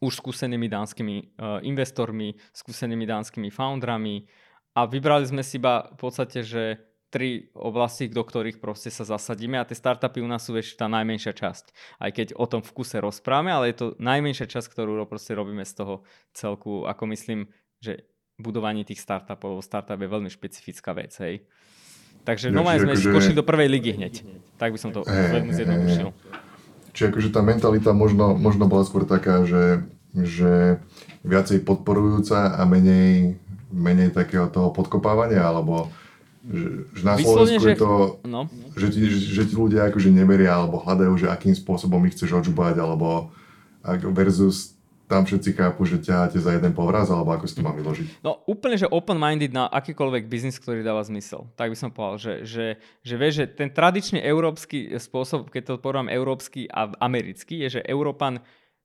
už 0.02 0.18
skúsenými 0.18 0.66
dánskymi 0.66 1.16
uh, 1.38 1.62
investormi, 1.62 2.35
skúsenými 2.50 3.06
dánskymi 3.06 3.54
foundrami. 3.54 4.26
A 4.74 4.90
vybrali 4.90 5.22
sme 5.30 5.46
si 5.46 5.62
iba 5.62 5.87
v 5.94 5.98
podstate, 5.98 6.42
že 6.42 6.82
tri 7.12 7.53
oblasti, 7.53 8.09
do 8.09 8.25
ktorých 8.25 8.57
proste 8.57 8.88
sa 8.88 9.05
zasadíme 9.05 9.61
a 9.61 9.68
tie 9.68 9.77
startupy 9.77 10.25
u 10.25 10.29
nás 10.33 10.48
sú 10.48 10.57
ešte 10.57 10.81
tá 10.81 10.88
najmenšia 10.88 11.37
časť. 11.37 11.77
Aj 12.01 12.09
keď 12.09 12.33
o 12.40 12.48
tom 12.48 12.64
v 12.64 12.72
kuse 12.72 13.05
rozprávame, 13.05 13.53
ale 13.53 13.68
je 13.70 13.85
to 13.85 13.87
najmenšia 14.01 14.48
časť, 14.48 14.72
ktorú 14.72 15.05
proste 15.05 15.37
robíme 15.37 15.61
z 15.68 15.77
toho 15.77 15.94
celku, 16.33 16.88
ako 16.88 17.12
myslím, 17.12 17.53
že 17.85 18.09
budovanie 18.40 18.88
tých 18.88 19.05
startupov, 19.05 19.61
startup 19.61 20.01
je 20.01 20.09
veľmi 20.09 20.33
špecifická 20.33 20.96
vec, 20.96 21.12
hej. 21.20 21.44
Takže 22.25 22.48
no, 22.48 22.64
no 22.64 22.72
sme 22.72 22.96
akože... 22.96 23.12
skočili 23.12 23.37
do 23.37 23.44
prvej 23.44 23.68
ligy 23.68 23.92
hneď. 23.98 24.25
Tak 24.57 24.72
by 24.72 24.79
som 24.81 24.90
to 24.96 25.05
hey, 25.05 25.42
veľmi 25.42 25.53
zjednodušil. 25.53 26.09
Čiže 26.96 27.07
akože 27.12 27.29
tá 27.29 27.40
mentalita 27.44 27.90
možno, 27.92 28.33
možno 28.38 28.70
bola 28.70 28.88
skôr 28.88 29.05
taká, 29.05 29.44
že, 29.44 29.85
že 30.16 30.81
viacej 31.27 31.66
podporujúca 31.66 32.57
a 32.57 32.62
menej, 32.64 33.37
menej 33.75 34.14
takého 34.14 34.48
toho 34.48 34.70
podkopávania, 34.70 35.42
alebo 35.44 35.90
že, 36.42 36.90
že 36.90 37.02
na 37.07 37.14
Slovensku 37.22 37.62
je 37.70 37.78
to, 37.78 37.92
no. 38.26 38.50
že, 38.74 38.87
ti, 38.90 39.00
že, 39.07 39.18
že 39.31 39.42
ti 39.46 39.55
ľudia 39.55 39.87
akože 39.94 40.11
neveria 40.11 40.59
alebo 40.59 40.83
hľadajú, 40.83 41.14
že 41.14 41.31
akým 41.31 41.55
spôsobom 41.55 42.02
ich 42.11 42.18
chceš 42.18 42.42
odžubať 42.42 42.83
alebo 42.83 43.31
versus 44.11 44.74
tam 45.12 45.28
všetci 45.28 45.50
chápu, 45.61 45.85
že 45.85 46.00
ťaháte 46.00 46.40
za 46.40 46.57
jeden 46.57 46.72
povraz, 46.72 47.12
alebo 47.12 47.37
ako 47.37 47.44
si 47.44 47.61
to 47.61 47.61
mám 47.61 47.76
vyložiť? 47.76 48.24
No 48.24 48.40
úplne, 48.48 48.81
že 48.81 48.88
open-minded 48.88 49.52
na 49.52 49.68
akýkoľvek 49.68 50.24
biznis, 50.24 50.57
ktorý 50.57 50.81
dáva 50.81 51.05
zmysel. 51.05 51.52
Tak 51.52 51.68
by 51.68 51.76
som 51.76 51.92
povedal, 51.92 52.16
že, 52.16 52.35
že, 52.48 52.66
že 53.05 53.14
vieš, 53.20 53.44
že 53.44 53.46
ten 53.52 53.68
tradičný 53.68 54.24
európsky 54.24 54.88
spôsob, 54.96 55.52
keď 55.52 55.62
to 55.76 55.83
porovnám 55.85 56.09
európsky 56.09 56.64
a 56.64 56.88
americký, 57.05 57.61
je, 57.68 57.78
že 57.78 57.81
Európan 57.85 58.40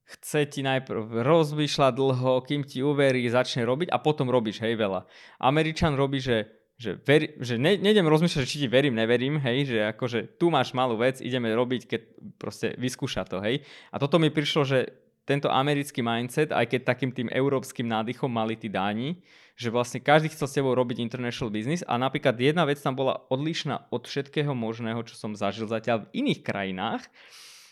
chce 0.07 0.47
ti 0.51 0.61
najprv 0.67 1.23
rozmýšľať 1.23 1.93
dlho, 1.95 2.43
kým 2.43 2.67
ti 2.67 2.83
uverí, 2.83 3.23
začne 3.31 3.63
robiť 3.63 3.87
a 3.91 3.99
potom 3.99 4.27
robíš, 4.27 4.63
hej, 4.63 4.75
veľa. 4.75 5.07
Američan 5.39 5.95
robí, 5.95 6.19
že 6.19 6.56
že, 6.77 6.93
veri, 7.01 7.33
že 7.41 7.57
ne, 7.57 7.73
nejdem 7.73 8.05
rozmýšľať, 8.05 8.45
či 8.45 8.61
ti 8.61 8.67
verím, 8.69 8.93
neverím, 8.93 9.41
hej, 9.41 9.65
že 9.65 9.79
akože 9.97 10.37
tu 10.37 10.53
máš 10.53 10.77
malú 10.77 10.93
vec, 11.01 11.17
ideme 11.25 11.49
robiť, 11.49 11.81
keď 11.89 12.01
proste 12.37 12.77
vyskúša 12.77 13.25
to, 13.25 13.41
hej. 13.41 13.65
A 13.89 13.97
toto 13.97 14.21
mi 14.21 14.29
prišlo, 14.29 14.61
že 14.61 14.79
tento 15.27 15.51
americký 15.51 15.99
mindset, 16.05 16.55
aj 16.55 16.71
keď 16.71 16.81
takým 16.87 17.11
tým 17.11 17.27
európskym 17.33 17.83
nádychom 17.83 18.31
mali 18.31 18.55
tí 18.55 18.71
dáni, 18.71 19.19
že 19.57 19.73
vlastne 19.73 19.99
každý 19.99 20.31
chcel 20.31 20.47
s 20.47 20.55
tebou 20.55 20.77
robiť 20.77 21.01
international 21.01 21.49
business 21.49 21.81
a 21.83 21.97
napríklad 21.97 22.37
jedna 22.37 22.63
vec 22.63 22.77
tam 22.77 22.93
bola 22.93 23.25
odlišná 23.33 23.89
od 23.89 24.05
všetkého 24.05 24.53
možného, 24.53 25.01
čo 25.03 25.17
som 25.17 25.33
zažil 25.33 25.65
zatiaľ 25.65 26.05
v 26.07 26.23
iných 26.23 26.45
krajinách, 26.45 27.03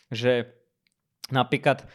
že 0.09 0.49
napríklad 1.29 1.85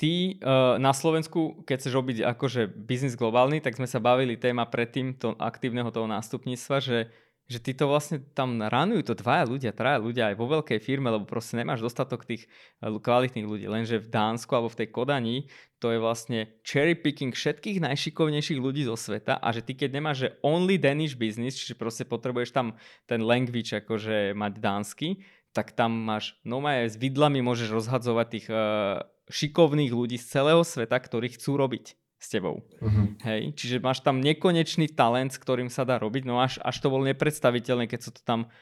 Ty 0.00 0.40
uh, 0.40 0.80
na 0.80 0.96
Slovensku, 0.96 1.60
keď 1.68 1.76
chceš 1.76 1.92
robiť 1.92 2.24
akože 2.24 2.72
biznis 2.72 3.20
globálny, 3.20 3.60
tak 3.60 3.76
sme 3.76 3.84
sa 3.84 4.00
bavili 4.00 4.40
téma 4.40 4.64
predtým 4.64 5.12
to 5.12 5.36
aktívneho 5.36 5.92
toho 5.92 6.08
nástupníctva, 6.08 6.80
že, 6.80 7.12
že 7.44 7.60
ty 7.60 7.76
to 7.76 7.84
vlastne 7.84 8.24
tam 8.32 8.64
ranujú 8.64 9.12
to 9.12 9.14
dvaja 9.20 9.44
ľudia, 9.44 9.76
traja 9.76 10.00
ľudia 10.00 10.32
aj 10.32 10.40
vo 10.40 10.48
veľkej 10.56 10.80
firme, 10.80 11.12
lebo 11.12 11.28
proste 11.28 11.60
nemáš 11.60 11.84
dostatok 11.84 12.24
tých 12.24 12.48
eh, 12.48 12.88
kvalitných 12.88 13.44
ľudí. 13.44 13.68
Lenže 13.68 14.00
v 14.00 14.08
Dánsku 14.08 14.48
alebo 14.56 14.72
v 14.72 14.80
tej 14.80 14.88
Kodani 14.88 15.36
to 15.76 15.92
je 15.92 16.00
vlastne 16.00 16.48
cherry 16.64 16.96
picking 16.96 17.36
všetkých 17.36 17.84
najšikovnejších 17.84 18.56
ľudí 18.56 18.88
zo 18.88 18.96
sveta 18.96 19.36
a 19.36 19.48
že 19.52 19.60
ty 19.60 19.76
keď 19.76 20.00
nemáš 20.00 20.16
že 20.24 20.28
only 20.40 20.80
Danish 20.80 21.12
business, 21.12 21.60
čiže 21.60 21.76
proste 21.76 22.08
potrebuješ 22.08 22.56
tam 22.56 22.72
ten 23.04 23.20
language 23.20 23.76
akože 23.76 24.32
mať 24.32 24.52
dánsky, 24.64 25.20
tak 25.52 25.76
tam 25.76 25.92
máš, 25.92 26.40
no 26.46 26.64
s 26.64 26.96
vidlami 26.96 27.44
môžeš 27.44 27.68
rozhadzovať 27.68 28.26
tých 28.32 28.46
uh, 28.48 29.02
šikovných 29.30 29.94
ľudí 29.94 30.18
z 30.18 30.26
celého 30.26 30.66
sveta, 30.66 30.98
ktorí 30.98 31.32
chcú 31.38 31.56
robiť 31.56 31.94
s 32.20 32.26
tebou. 32.28 32.60
Uh-huh. 32.60 33.16
Hej, 33.24 33.56
čiže 33.56 33.80
máš 33.80 34.04
tam 34.04 34.20
nekonečný 34.20 34.92
talent, 34.92 35.32
s 35.32 35.40
ktorým 35.40 35.72
sa 35.72 35.88
dá 35.88 35.96
robiť, 35.96 36.28
no 36.28 36.36
až, 36.36 36.60
až 36.60 36.76
to 36.82 36.92
bolo 36.92 37.08
nepredstaviteľné, 37.08 37.88
keď 37.88 38.00
sa 38.04 38.12
to 38.12 38.20
tam 38.20 38.52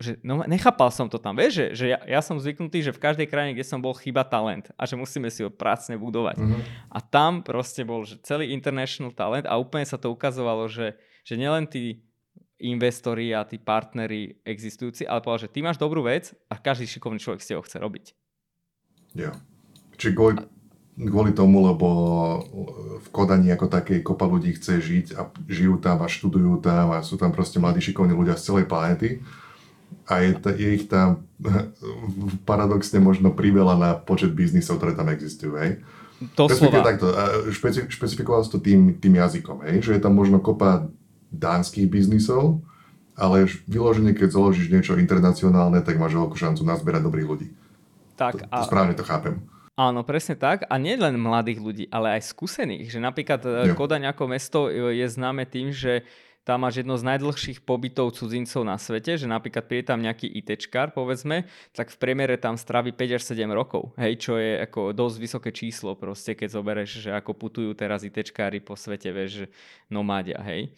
že 0.00 0.16
no, 0.24 0.40
nechápal 0.48 0.88
som 0.88 1.12
to 1.12 1.20
tam, 1.20 1.36
vieš, 1.36 1.60
že, 1.60 1.66
že 1.76 1.84
ja, 1.92 2.00
ja 2.08 2.20
som 2.24 2.40
zvyknutý, 2.40 2.80
že 2.80 2.96
v 2.96 3.04
každej 3.04 3.28
krajine, 3.28 3.52
kde 3.52 3.68
som 3.68 3.84
bol, 3.84 3.92
chyba 3.92 4.24
talent 4.24 4.72
a 4.80 4.88
že 4.88 4.96
musíme 4.96 5.28
si 5.28 5.44
ho 5.44 5.52
prácne 5.52 6.00
budovať. 6.00 6.40
Mm-hmm. 6.40 6.60
A 6.88 6.98
tam 7.04 7.44
proste 7.44 7.84
bol 7.84 8.08
že 8.08 8.16
celý 8.24 8.56
international 8.56 9.12
talent 9.12 9.44
a 9.44 9.60
úplne 9.60 9.84
sa 9.84 10.00
to 10.00 10.08
ukazovalo, 10.08 10.72
že, 10.72 10.96
že 11.20 11.36
nielen 11.36 11.68
tí 11.68 12.00
investori 12.64 13.36
a 13.36 13.44
tí 13.44 13.60
partneri 13.60 14.40
existujúci, 14.40 15.04
ale 15.04 15.20
povedal, 15.20 15.48
že 15.48 15.52
ty 15.52 15.60
máš 15.60 15.76
dobrú 15.76 16.00
vec 16.00 16.32
a 16.48 16.56
každý 16.56 16.88
šikovný 16.88 17.20
človek 17.20 17.44
si 17.44 17.52
ho 17.52 17.60
chce 17.60 17.76
robiť. 17.76 18.06
Jo. 19.20 19.36
Čiže 20.00 20.16
kvôli, 20.16 20.40
kvôli 20.96 21.36
tomu, 21.36 21.68
lebo 21.68 21.88
v 23.04 23.08
Kodani 23.12 23.52
ako 23.52 23.68
takej 23.68 24.00
kopa 24.00 24.24
ľudí 24.24 24.56
chce 24.56 24.80
žiť 24.80 25.06
a 25.20 25.28
žijú 25.44 25.76
tam 25.76 26.00
a 26.00 26.08
študujú 26.08 26.64
tam 26.64 26.96
a 26.96 27.04
sú 27.04 27.20
tam 27.20 27.36
proste 27.36 27.60
mladí 27.60 27.84
šikovní 27.84 28.16
ľudia 28.16 28.40
z 28.40 28.48
celej 28.48 28.64
planety 28.64 29.20
a 30.08 30.24
je, 30.24 30.32
je 30.56 30.68
ich 30.74 30.86
tam 30.88 31.28
paradoxne 32.48 32.98
možno 32.98 33.36
priveľa 33.36 33.74
na 33.76 33.90
počet 34.00 34.32
biznisov, 34.32 34.80
ktoré 34.80 34.96
tam 34.96 35.12
existujú, 35.12 35.60
hej. 35.60 35.84
Doslova. 36.36 36.84
takto, 36.84 37.08
špeci, 37.48 37.88
špecifikoval 37.88 38.44
to 38.44 38.60
tým, 38.60 39.00
tým 39.00 39.16
jazykom, 39.16 39.64
hej, 39.64 39.80
že 39.80 39.90
je 39.96 40.02
tam 40.04 40.12
možno 40.12 40.36
kopa 40.36 40.92
dánskych 41.32 41.88
biznisov, 41.88 42.60
ale 43.16 43.48
vyloženie, 43.64 44.12
keď 44.12 44.36
založíš 44.36 44.68
niečo 44.68 45.00
internacionálne, 45.00 45.80
tak 45.80 45.96
máš 45.96 46.16
veľkú 46.16 46.36
šancu 46.36 46.60
nazbierať 46.64 47.08
dobrých 47.08 47.28
ľudí. 47.28 47.48
Tak, 48.20 48.36
to, 48.36 48.44
to 48.44 48.52
a... 48.52 48.68
správne 48.68 48.92
to 48.92 49.04
chápem. 49.04 49.40
Áno, 49.80 50.04
presne 50.04 50.36
tak. 50.36 50.68
A 50.68 50.76
nie 50.76 50.92
len 50.92 51.16
mladých 51.16 51.58
ľudí, 51.64 51.84
ale 51.88 52.20
aj 52.20 52.36
skúsených. 52.36 52.92
Že 52.92 53.00
napríklad 53.00 53.40
e, 53.40 53.72
jo. 53.72 53.74
Kodaň 53.80 54.12
ako 54.12 54.24
mesto 54.28 54.68
je 54.68 55.06
známe 55.08 55.48
tým, 55.48 55.72
že 55.72 56.04
tam 56.44 56.64
máš 56.64 56.84
jedno 56.84 56.96
z 56.96 57.04
najdlhších 57.04 57.64
pobytov 57.64 58.16
cudzincov 58.16 58.64
na 58.64 58.76
svete, 58.76 59.16
že 59.16 59.28
napríklad 59.28 59.64
príde 59.64 59.92
tam 59.92 60.00
nejaký 60.00 60.24
ITčkár, 60.40 60.92
povedzme, 60.92 61.48
tak 61.76 61.92
v 61.92 61.96
priemere 62.00 62.40
tam 62.40 62.56
straví 62.56 62.96
5 62.96 63.16
až 63.20 63.22
7 63.28 63.44
rokov, 63.52 63.92
hej, 64.00 64.16
čo 64.16 64.40
je 64.40 64.56
ako 64.56 64.96
dosť 64.96 65.16
vysoké 65.20 65.50
číslo 65.52 65.94
proste, 66.00 66.32
keď 66.32 66.48
zoberieš, 66.48 67.06
že 67.06 67.10
ako 67.12 67.36
putujú 67.36 67.70
teraz 67.76 68.08
ITčkári 68.08 68.64
po 68.64 68.72
svete, 68.72 69.12
vieš, 69.12 69.44
že 69.44 69.46
nomádia, 69.92 70.40
hej. 70.40 70.72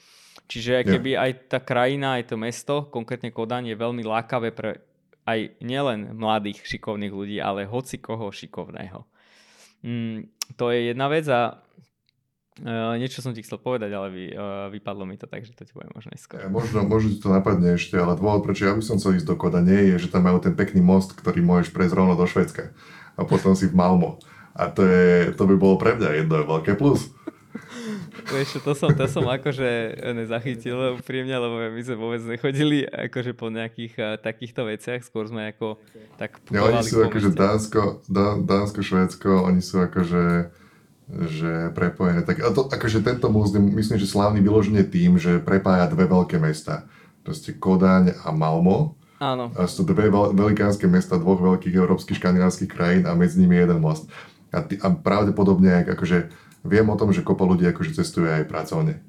Čiže 0.50 0.82
keby 0.82 1.14
aj 1.16 1.30
tá 1.48 1.58
krajina, 1.62 2.18
aj 2.20 2.34
to 2.34 2.36
mesto, 2.36 2.74
konkrétne 2.90 3.30
Kodaň, 3.30 3.72
je 3.72 3.76
veľmi 3.78 4.02
lákavé 4.02 4.50
pre 4.50 4.91
aj 5.26 5.58
nielen 5.62 6.18
mladých 6.18 6.64
šikovných 6.66 7.14
ľudí, 7.14 7.38
ale 7.38 7.68
hoci 7.68 7.98
koho 8.02 8.30
šikovného. 8.30 9.06
Mm, 9.82 10.30
to 10.58 10.70
je 10.70 10.94
jedna 10.94 11.06
vec 11.10 11.26
a 11.30 11.62
Uh, 12.52 13.00
niečo 13.00 13.24
som 13.24 13.32
ti 13.32 13.40
chcel 13.40 13.56
povedať, 13.56 13.88
ale 13.96 14.12
vy, 14.12 14.24
uh, 14.36 14.68
vypadlo 14.68 15.08
mi 15.08 15.16
to, 15.16 15.24
takže 15.24 15.56
to 15.56 15.64
ti 15.64 15.72
poviem 15.72 15.88
možno 15.96 16.12
neskôr. 16.12 16.36
Ja, 16.36 16.52
možno, 16.52 16.84
možno 16.84 17.16
ti 17.16 17.24
to 17.24 17.32
napadne 17.32 17.80
ešte, 17.80 17.96
ale 17.96 18.12
dôvod, 18.12 18.44
prečo 18.44 18.68
ja 18.68 18.76
by 18.76 18.84
som 18.84 19.00
chcel 19.00 19.16
ísť 19.16 19.24
do 19.24 19.40
Kodane, 19.40 19.72
je, 19.72 19.96
že 19.96 20.12
tam 20.12 20.28
majú 20.28 20.36
ten 20.36 20.52
pekný 20.52 20.84
most, 20.84 21.16
ktorý 21.16 21.40
môžeš 21.40 21.72
prejsť 21.72 21.96
rovno 21.96 22.12
do 22.12 22.28
Švedska. 22.28 22.76
A 23.16 23.24
potom 23.24 23.56
si 23.56 23.72
v 23.72 23.72
Malmo. 23.72 24.20
A 24.52 24.68
to, 24.68 24.84
je, 24.84 25.32
to 25.32 25.48
by 25.48 25.56
bolo 25.56 25.80
pre 25.80 25.96
mňa 25.96 26.22
jedno 26.22 26.44
veľké 26.44 26.76
plus. 26.76 27.11
Vieš, 28.22 28.62
to 28.62 28.72
som, 28.78 28.94
to 28.94 29.04
som 29.10 29.26
akože 29.26 29.98
nezachytil 30.14 31.00
úprimne, 31.00 31.34
lebo 31.34 31.58
my 31.72 31.82
sme 31.82 31.96
vôbec 31.98 32.22
nechodili 32.22 32.86
akože 32.86 33.34
po 33.34 33.50
nejakých 33.50 33.94
uh, 33.98 34.06
takýchto 34.20 34.68
veciach, 34.68 35.02
skôr 35.02 35.26
sme 35.26 35.50
ako 35.50 35.80
tak 36.20 36.38
ja, 36.54 36.62
Oni 36.62 36.80
sú 36.84 37.02
akože 37.02 37.34
Dánsko, 37.34 38.06
Dánsko, 38.46 38.80
Švédsko, 38.80 39.48
oni 39.48 39.60
sú 39.60 39.82
akože 39.82 40.54
že 41.12 41.68
prepojené. 41.76 42.24
Tak, 42.24 42.40
a 42.40 42.48
to, 42.56 42.64
akože 42.72 43.04
tento 43.04 43.28
most 43.28 43.52
myslím, 43.52 44.00
že 44.00 44.08
slávny 44.08 44.40
vyloženie 44.40 44.80
tým, 44.86 45.20
že 45.20 45.42
prepája 45.44 45.90
dve 45.92 46.08
veľké 46.08 46.40
mesta. 46.40 46.88
Proste 47.20 47.52
Kodaň 47.52 48.16
a 48.24 48.32
Malmo. 48.32 48.96
Áno. 49.20 49.52
A 49.54 49.68
sú 49.70 49.84
to 49.84 49.94
dve 49.94 50.10
velikánske 50.10 50.88
mesta 50.88 51.20
dvoch 51.20 51.38
veľkých 51.38 51.74
európskych 51.76 52.18
škandinávskych 52.18 52.70
krajín 52.70 53.04
a 53.06 53.14
medzi 53.14 53.38
nimi 53.38 53.60
jeden 53.60 53.78
most. 53.78 54.08
A, 54.50 54.64
ty, 54.64 54.80
a 54.80 54.88
pravdepodobne 54.90 55.84
akože 55.86 56.32
viem 56.62 56.86
o 56.88 56.96
tom, 56.98 57.10
že 57.10 57.26
kopa 57.26 57.46
ľudí 57.46 57.66
akože 57.68 57.98
cestuje 58.02 58.30
aj 58.30 58.48
pracovne. 58.48 59.02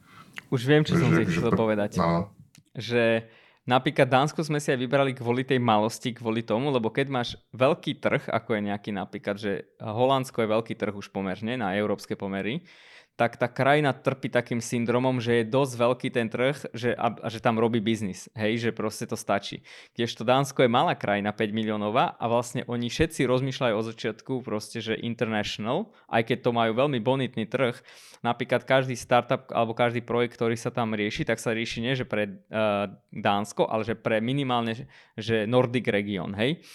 Už 0.49 0.65
viem, 0.65 0.85
čo 0.85 0.97
že, 0.97 1.01
som 1.01 1.09
si 1.13 1.23
chcel 1.29 1.51
pr- 1.53 1.59
povedať. 1.59 1.97
No. 1.97 2.33
Že 2.73 3.25
Napríklad 3.63 4.11
Dánsko 4.11 4.43
sme 4.43 4.59
si 4.59 4.75
aj 4.75 4.79
vybrali 4.79 5.15
kvôli 5.15 5.47
tej 5.47 5.55
malosti, 5.55 6.11
kvôli 6.11 6.43
tomu, 6.43 6.67
lebo 6.67 6.91
keď 6.91 7.07
máš 7.07 7.29
veľký 7.55 7.95
trh, 8.03 8.27
ako 8.27 8.59
je 8.59 8.61
nejaký 8.67 8.91
napríklad, 8.91 9.39
že 9.39 9.71
Holandsko 9.79 10.43
je 10.43 10.51
veľký 10.51 10.75
trh 10.75 10.91
už 10.91 11.15
pomerne 11.15 11.55
na 11.55 11.71
európske 11.71 12.19
pomery, 12.19 12.67
tak 13.13 13.37
tá 13.37 13.45
krajina 13.45 13.93
trpí 13.93 14.25
takým 14.25 14.57
syndromom, 14.57 15.21
že 15.21 15.41
je 15.41 15.51
dosť 15.53 15.73
veľký 15.77 16.09
ten 16.09 16.27
trh 16.33 16.57
že, 16.73 16.97
a, 16.97 17.13
a 17.13 17.27
že 17.29 17.37
tam 17.37 17.61
robí 17.61 17.77
biznis. 17.77 18.25
Hej, 18.33 18.69
že 18.69 18.69
proste 18.73 19.05
to 19.05 19.13
stačí. 19.13 19.61
Kdežto 19.93 20.25
Dánsko 20.25 20.65
je 20.65 20.73
malá 20.73 20.97
krajina, 20.97 21.29
5 21.29 21.53
miliónová 21.53 22.17
a 22.17 22.25
vlastne 22.25 22.65
oni 22.65 22.89
všetci 22.89 23.29
rozmýšľajú 23.29 23.73
o 23.77 23.83
začiatku 23.85 24.33
proste, 24.41 24.81
že 24.81 24.97
international, 24.97 25.93
aj 26.09 26.25
keď 26.25 26.37
to 26.41 26.51
majú 26.57 26.73
veľmi 26.73 26.97
bonitný 27.05 27.45
trh. 27.45 27.77
Napríklad 28.25 28.65
každý 28.65 28.97
startup 28.97 29.45
alebo 29.53 29.77
každý 29.77 30.01
projekt, 30.01 30.33
ktorý 30.33 30.57
sa 30.57 30.73
tam 30.73 30.97
rieši, 30.97 31.29
tak 31.29 31.37
sa 31.37 31.53
rieši 31.53 31.85
nie 31.85 31.93
že 31.93 32.09
pre 32.09 32.25
uh, 32.49 32.89
Dánsko, 33.13 33.69
ale 33.69 33.85
že 33.85 33.93
pre 33.93 34.25
minimálne 34.25 34.89
že 35.13 35.45
Nordic 35.45 35.85
region, 35.85 36.33
hej. 36.33 36.65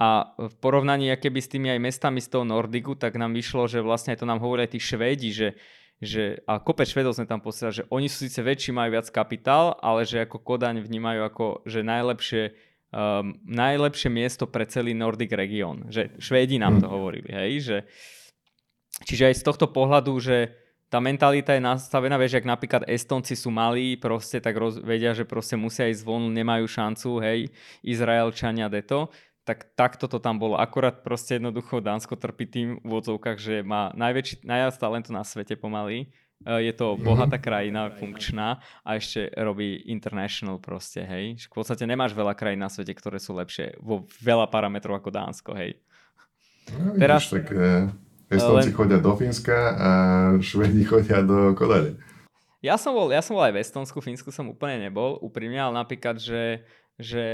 A 0.00 0.34
v 0.34 0.54
porovnaní 0.58 1.14
keby 1.14 1.38
s 1.38 1.52
tými 1.52 1.70
aj 1.70 1.78
mestami 1.78 2.18
z 2.18 2.32
toho 2.32 2.42
Nordiku, 2.42 2.98
tak 2.98 3.14
nám 3.14 3.36
vyšlo, 3.36 3.70
že 3.70 3.84
vlastne 3.84 4.18
to 4.18 4.26
nám 4.26 4.42
hovoria 4.42 4.66
tí 4.66 4.82
Švédi, 4.82 5.30
že 5.30 5.54
že, 6.02 6.42
a 6.50 6.58
kopec 6.58 6.90
Švedov 6.90 7.14
sme 7.14 7.30
tam 7.30 7.38
posielali, 7.38 7.78
že 7.78 7.86
oni 7.86 8.10
sú 8.10 8.26
síce 8.26 8.42
väčší, 8.42 8.74
majú 8.74 8.98
viac 8.98 9.06
kapitál, 9.14 9.78
ale 9.78 10.02
že 10.02 10.26
ako 10.26 10.42
Kodaň 10.42 10.82
vnímajú 10.82 11.20
ako, 11.22 11.46
že 11.62 11.86
najlepšie, 11.86 12.42
um, 12.90 13.38
najlepšie 13.46 14.10
miesto 14.10 14.50
pre 14.50 14.66
celý 14.66 14.98
Nordic 14.98 15.30
region. 15.30 15.86
Že 15.86 16.18
Švédi 16.18 16.58
nám 16.58 16.82
to 16.82 16.90
hm. 16.90 16.92
hovorili, 16.92 17.30
hej, 17.30 17.52
že 17.62 17.76
čiže 19.06 19.30
aj 19.30 19.34
z 19.38 19.46
tohto 19.46 19.70
pohľadu, 19.70 20.18
že 20.18 20.58
tá 20.90 21.00
mentalita 21.00 21.56
je 21.56 21.62
nastavená, 21.64 22.20
vieš, 22.20 22.42
ak 22.42 22.50
napríklad 22.50 22.82
Estonci 22.84 23.32
sú 23.32 23.48
malí, 23.48 23.96
proste 23.96 24.44
tak 24.44 24.58
roz, 24.60 24.76
vedia, 24.82 25.16
že 25.16 25.24
proste 25.24 25.56
musia 25.56 25.88
ísť 25.88 26.04
von, 26.04 26.28
nemajú 26.28 26.68
šancu, 26.68 27.16
hej, 27.24 27.48
Izraelčania, 27.80 28.68
deto, 28.68 29.08
tak 29.42 29.74
takto 29.74 30.06
to 30.06 30.22
tam 30.22 30.38
bolo. 30.38 30.54
Akorát 30.54 31.02
proste 31.02 31.38
jednoducho 31.38 31.82
Dánsko 31.82 32.14
trpí 32.14 32.46
tým 32.46 32.68
v 32.82 32.92
odzovkách, 32.94 33.38
že 33.38 33.54
má 33.66 33.90
najväčší, 33.98 34.46
najviac 34.46 34.74
talentu 34.78 35.10
na 35.10 35.26
svete 35.26 35.58
pomaly. 35.58 36.06
E, 36.46 36.70
je 36.70 36.72
to 36.74 36.94
mhm. 36.94 37.02
bohatá 37.02 37.38
krajina, 37.42 37.90
funkčná 37.90 38.62
a 38.86 38.88
ešte 38.94 39.30
robí 39.34 39.82
international 39.90 40.62
proste, 40.62 41.02
hej. 41.02 41.42
V 41.50 41.62
podstate 41.62 41.82
nemáš 41.86 42.14
veľa 42.14 42.38
krajín 42.38 42.62
na 42.62 42.70
svete, 42.70 42.94
ktoré 42.94 43.18
sú 43.18 43.34
lepšie 43.34 43.82
vo 43.82 44.06
veľa 44.22 44.46
parametrov 44.46 44.94
ako 44.94 45.10
Dánsko, 45.10 45.50
hej. 45.58 45.74
No, 46.70 46.94
vidíš, 46.94 47.02
Teraz, 47.02 47.22
tak 47.26 47.50
eh, 47.50 47.90
Estonci 48.30 48.70
len... 48.70 48.76
chodia 48.78 48.98
do 49.02 49.12
Fínska 49.18 49.58
a 49.74 49.90
Švedi 50.38 50.86
chodia 50.86 51.18
do 51.26 51.50
Kodane. 51.58 51.98
Ja 52.62 52.78
som, 52.78 52.94
bol, 52.94 53.10
ja 53.10 53.18
som 53.18 53.34
bol 53.34 53.42
aj 53.42 53.58
v 53.58 53.62
Estonsku, 53.66 53.98
Fínsku 53.98 54.30
som 54.30 54.46
úplne 54.46 54.86
nebol, 54.86 55.18
úprimne, 55.18 55.58
ale 55.58 55.82
napríklad, 55.82 56.22
že 56.22 56.62
že 57.02 57.26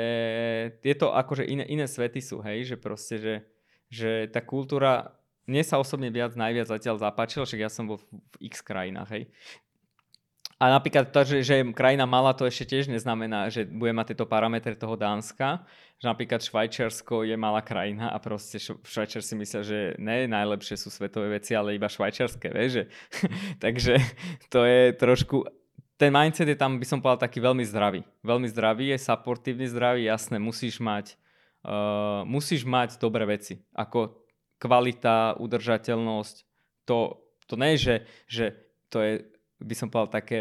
je 0.80 0.94
to 0.96 1.12
akože 1.12 1.44
iné, 1.44 1.68
iné 1.68 1.84
svety 1.84 2.24
sú, 2.24 2.40
hej, 2.40 2.74
že 2.74 2.76
proste, 2.80 3.20
že, 3.20 3.34
že 3.92 4.10
tá 4.32 4.40
kultúra, 4.40 5.12
mne 5.44 5.60
sa 5.60 5.76
osobne 5.76 6.08
viac 6.08 6.32
najviac 6.32 6.72
zatiaľ 6.72 6.96
zapáčil, 6.96 7.44
však 7.44 7.60
ja 7.60 7.70
som 7.70 7.84
bol 7.84 8.00
v, 8.00 8.48
x 8.48 8.64
krajinách, 8.64 9.10
hej. 9.12 9.24
A 10.58 10.74
napríklad 10.74 11.14
to, 11.14 11.22
že, 11.22 11.46
že 11.46 11.62
krajina 11.70 12.02
malá, 12.02 12.34
to 12.34 12.42
ešte 12.42 12.74
tiež 12.74 12.90
neznamená, 12.90 13.46
že 13.46 13.62
bude 13.62 13.94
mať 13.94 14.10
tieto 14.10 14.26
parametre 14.26 14.74
toho 14.74 14.98
Dánska, 14.98 15.62
že 16.02 16.06
napríklad 16.10 16.42
Švajčiarsko 16.42 17.30
je 17.30 17.38
malá 17.38 17.62
krajina 17.62 18.10
a 18.10 18.18
proste 18.18 18.58
Švajčiar 18.58 19.22
si 19.22 19.38
myslia, 19.38 19.62
že 19.62 19.78
ne 20.02 20.26
najlepšie 20.26 20.74
sú 20.74 20.90
svetové 20.90 21.38
veci, 21.38 21.54
ale 21.54 21.78
iba 21.78 21.86
švajčiarske, 21.86 22.50
vieš, 22.50 22.70
že? 22.74 22.84
Takže 23.64 24.02
to 24.50 24.66
je 24.66 24.98
trošku 24.98 25.46
ten 25.98 26.14
mindset 26.14 26.46
je 26.46 26.54
tam, 26.54 26.78
by 26.78 26.86
som 26.86 27.02
povedal, 27.02 27.26
taký 27.26 27.42
veľmi 27.42 27.66
zdravý. 27.66 28.06
Veľmi 28.22 28.46
zdravý, 28.46 28.94
je 28.94 29.02
supportívny 29.02 29.66
zdravý, 29.66 30.06
jasné, 30.06 30.38
musíš 30.38 30.78
mať, 30.78 31.18
uh, 31.66 32.22
musíš 32.22 32.62
mať 32.62 33.02
dobré 33.02 33.26
veci, 33.26 33.58
ako 33.74 34.14
kvalita, 34.62 35.34
udržateľnosť. 35.42 36.36
To, 36.86 37.18
to 37.50 37.54
nie 37.58 37.74
je, 37.74 37.78
že, 37.78 37.96
že 38.30 38.44
to 38.94 39.02
je, 39.02 39.12
by 39.58 39.74
som 39.74 39.90
povedal, 39.90 40.22
také, 40.22 40.38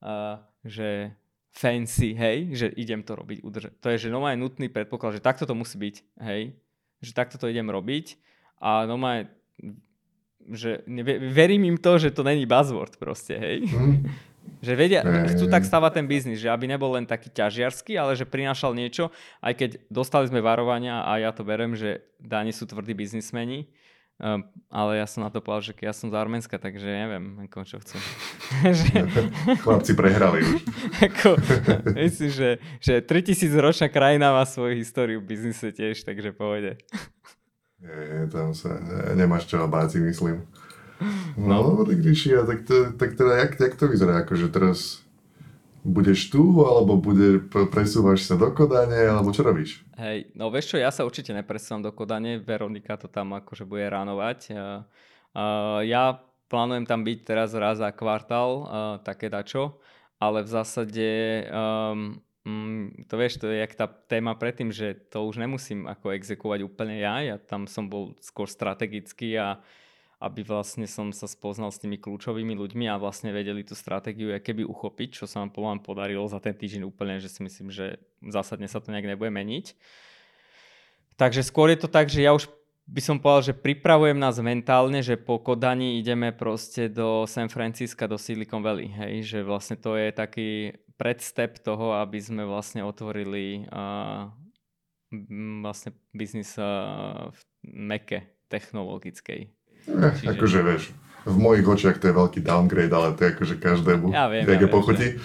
uh, 0.00 0.40
že 0.64 1.12
fancy, 1.52 2.16
hej, 2.16 2.56
že 2.56 2.66
idem 2.72 3.04
to 3.04 3.12
robiť, 3.16 3.44
udržať. 3.44 3.72
To 3.84 3.88
je, 3.92 4.08
že 4.08 4.12
normálne 4.12 4.40
nutný 4.40 4.72
predpoklad, 4.72 5.20
že 5.20 5.24
takto 5.24 5.44
to 5.44 5.52
musí 5.52 5.76
byť, 5.76 5.96
hej, 6.24 6.56
že 7.04 7.12
takto 7.12 7.36
to 7.36 7.52
idem 7.52 7.68
robiť 7.68 8.16
a 8.64 8.88
normálne 8.88 9.28
že 10.46 10.86
verím 11.34 11.74
im 11.74 11.78
to, 11.78 11.98
že 11.98 12.14
to 12.14 12.22
není 12.22 12.46
buzzword 12.46 13.02
proste, 13.02 13.34
hej. 13.34 13.66
Mm. 13.66 14.06
Že 14.66 14.74
vedia, 14.74 15.00
chcú 15.30 15.46
tak 15.46 15.62
stavať 15.62 16.02
ten 16.02 16.06
biznis, 16.10 16.42
že 16.42 16.50
aby 16.50 16.66
nebol 16.66 16.90
len 16.98 17.06
taký 17.06 17.30
ťažiarsky, 17.30 17.94
ale 17.94 18.18
že 18.18 18.26
prinášal 18.26 18.74
niečo, 18.74 19.14
aj 19.38 19.54
keď 19.54 19.70
dostali 19.86 20.26
sme 20.26 20.42
varovania 20.42 21.06
a 21.06 21.22
ja 21.22 21.30
to 21.30 21.46
berem, 21.46 21.78
že 21.78 22.02
dáni 22.18 22.50
sú 22.50 22.66
tvrdí 22.66 22.90
biznismeni, 22.90 23.70
Uh, 24.16 24.40
ale 24.72 24.96
ja 24.96 25.04
som 25.04 25.20
na 25.20 25.28
to 25.28 25.44
povedal, 25.44 25.60
že 25.60 25.76
ja 25.76 25.92
som 25.92 26.08
z 26.08 26.16
Arménska, 26.16 26.56
takže 26.56 26.88
neviem, 26.88 27.36
ako 27.44 27.68
čo 27.68 27.76
chcem. 27.84 28.00
Chlapci 29.60 29.92
prehrali 29.92 30.40
už. 30.40 30.64
ako, 31.12 31.36
myslím, 32.00 32.30
že, 32.32 32.50
že 32.80 33.04
3000 33.04 33.52
ročná 33.60 33.92
krajina 33.92 34.32
má 34.32 34.48
svoju 34.48 34.72
históriu 34.80 35.20
v 35.20 35.36
biznise 35.36 35.68
tiež, 35.68 36.00
takže 36.00 36.32
povede. 36.32 36.80
Je, 37.76 38.24
tam 38.32 38.56
sa 38.56 38.80
nemáš 39.12 39.52
čo 39.52 39.60
báť, 39.68 39.94
si 39.94 39.98
myslím. 40.00 40.48
No, 41.36 41.76
no. 41.76 41.84
tak 41.84 41.98
Ríši, 42.00 42.36
tak, 42.46 42.64
to, 42.64 42.92
tak 42.96 43.10
teda, 43.16 43.32
jak, 43.46 43.60
jak 43.60 43.74
to 43.76 43.88
vyzerá, 43.88 44.24
akože 44.24 44.48
teraz 44.48 45.06
budeš 45.86 46.34
tu, 46.34 46.66
alebo 46.66 46.98
bude, 46.98 47.46
presúvaš 47.70 48.26
sa 48.26 48.34
do 48.34 48.50
Kodane, 48.50 49.06
alebo 49.06 49.30
čo 49.30 49.46
robíš? 49.46 49.86
Hej, 49.94 50.34
no 50.34 50.50
vieš 50.50 50.74
čo, 50.74 50.76
ja 50.82 50.90
sa 50.90 51.06
určite 51.06 51.30
nepresúvam 51.30 51.86
do 51.86 51.94
Kodane, 51.94 52.42
Veronika 52.42 52.98
to 52.98 53.06
tam 53.06 53.38
akože 53.38 53.62
bude 53.62 53.86
ránovať. 53.86 54.50
Uh, 54.50 54.82
uh, 55.38 55.80
ja 55.86 56.18
plánujem 56.50 56.84
tam 56.90 57.06
byť 57.06 57.18
teraz 57.22 57.54
raz 57.54 57.78
za 57.78 57.94
kvartál, 57.94 58.50
uh, 58.50 58.66
také 59.06 59.30
dačo, 59.30 59.78
ale 60.18 60.42
v 60.42 60.50
zásade 60.50 61.08
um, 61.54 62.18
mm, 62.42 63.06
to 63.06 63.14
vieš, 63.14 63.38
to 63.38 63.46
je 63.46 63.62
jak 63.62 63.72
tá 63.78 63.86
téma 63.86 64.34
predtým, 64.34 64.74
že 64.74 64.98
to 65.10 65.22
už 65.22 65.38
nemusím 65.38 65.86
ako 65.86 66.18
exekovať 66.18 66.66
úplne 66.66 66.98
ja, 66.98 67.22
ja 67.22 67.36
tam 67.38 67.70
som 67.70 67.86
bol 67.86 68.18
skôr 68.18 68.50
strategický 68.50 69.38
a 69.38 69.62
aby 70.16 70.40
vlastne 70.40 70.88
som 70.88 71.12
sa 71.12 71.28
spoznal 71.28 71.68
s 71.68 71.76
tými 71.76 72.00
kľúčovými 72.00 72.56
ľuďmi 72.56 72.88
a 72.88 72.96
vlastne 72.96 73.36
vedeli 73.36 73.60
tú 73.60 73.76
stratégiu 73.76 74.32
keby 74.32 74.64
uchopiť, 74.64 75.22
čo 75.22 75.24
sa 75.28 75.44
nám 75.44 75.52
poviem 75.52 75.76
podarilo 75.76 76.24
za 76.24 76.40
ten 76.40 76.56
týždeň 76.56 76.88
úplne, 76.88 77.20
že 77.20 77.28
si 77.28 77.44
myslím, 77.44 77.68
že 77.68 78.00
zásadne 78.24 78.64
sa 78.64 78.80
to 78.80 78.88
nejak 78.88 79.04
nebude 79.04 79.28
meniť. 79.28 79.76
Takže 81.20 81.44
skôr 81.44 81.68
je 81.72 81.80
to 81.84 81.88
tak, 81.88 82.08
že 82.08 82.24
ja 82.24 82.32
už 82.32 82.48
by 82.86 83.00
som 83.02 83.18
povedal, 83.18 83.52
že 83.52 83.60
pripravujem 83.60 84.16
nás 84.16 84.38
mentálne, 84.38 85.02
že 85.02 85.18
po 85.18 85.42
Kodani 85.42 85.98
ideme 85.98 86.30
proste 86.30 86.86
do 86.86 87.26
San 87.26 87.50
Francisca, 87.50 88.06
do 88.06 88.16
Silicon 88.16 88.62
Valley, 88.62 88.86
hej, 88.86 89.26
že 89.26 89.38
vlastne 89.42 89.74
to 89.74 89.98
je 89.98 90.14
taký 90.14 90.48
predstep 90.94 91.58
toho, 91.60 91.98
aby 91.98 92.22
sme 92.22 92.46
vlastne 92.46 92.86
otvorili 92.86 93.66
uh, 93.68 94.30
vlastne 95.60 95.98
biznis 96.14 96.54
uh, 96.56 97.28
v 97.34 97.40
meke 97.66 98.18
technologickej. 98.46 99.55
Eh, 99.86 100.12
Čiže... 100.18 100.30
Akože 100.34 100.58
vieš, 100.66 100.82
v 101.26 101.36
mojich 101.38 101.66
očiach 101.66 101.98
to 101.98 102.10
je 102.10 102.14
veľký 102.14 102.40
downgrade, 102.42 102.92
ale 102.94 103.14
to 103.18 103.26
je 103.26 103.30
akože 103.34 103.54
každému, 103.58 104.14
ja 104.14 104.30
viem, 104.30 104.46
ja 104.46 104.68
pochutí. 104.70 105.18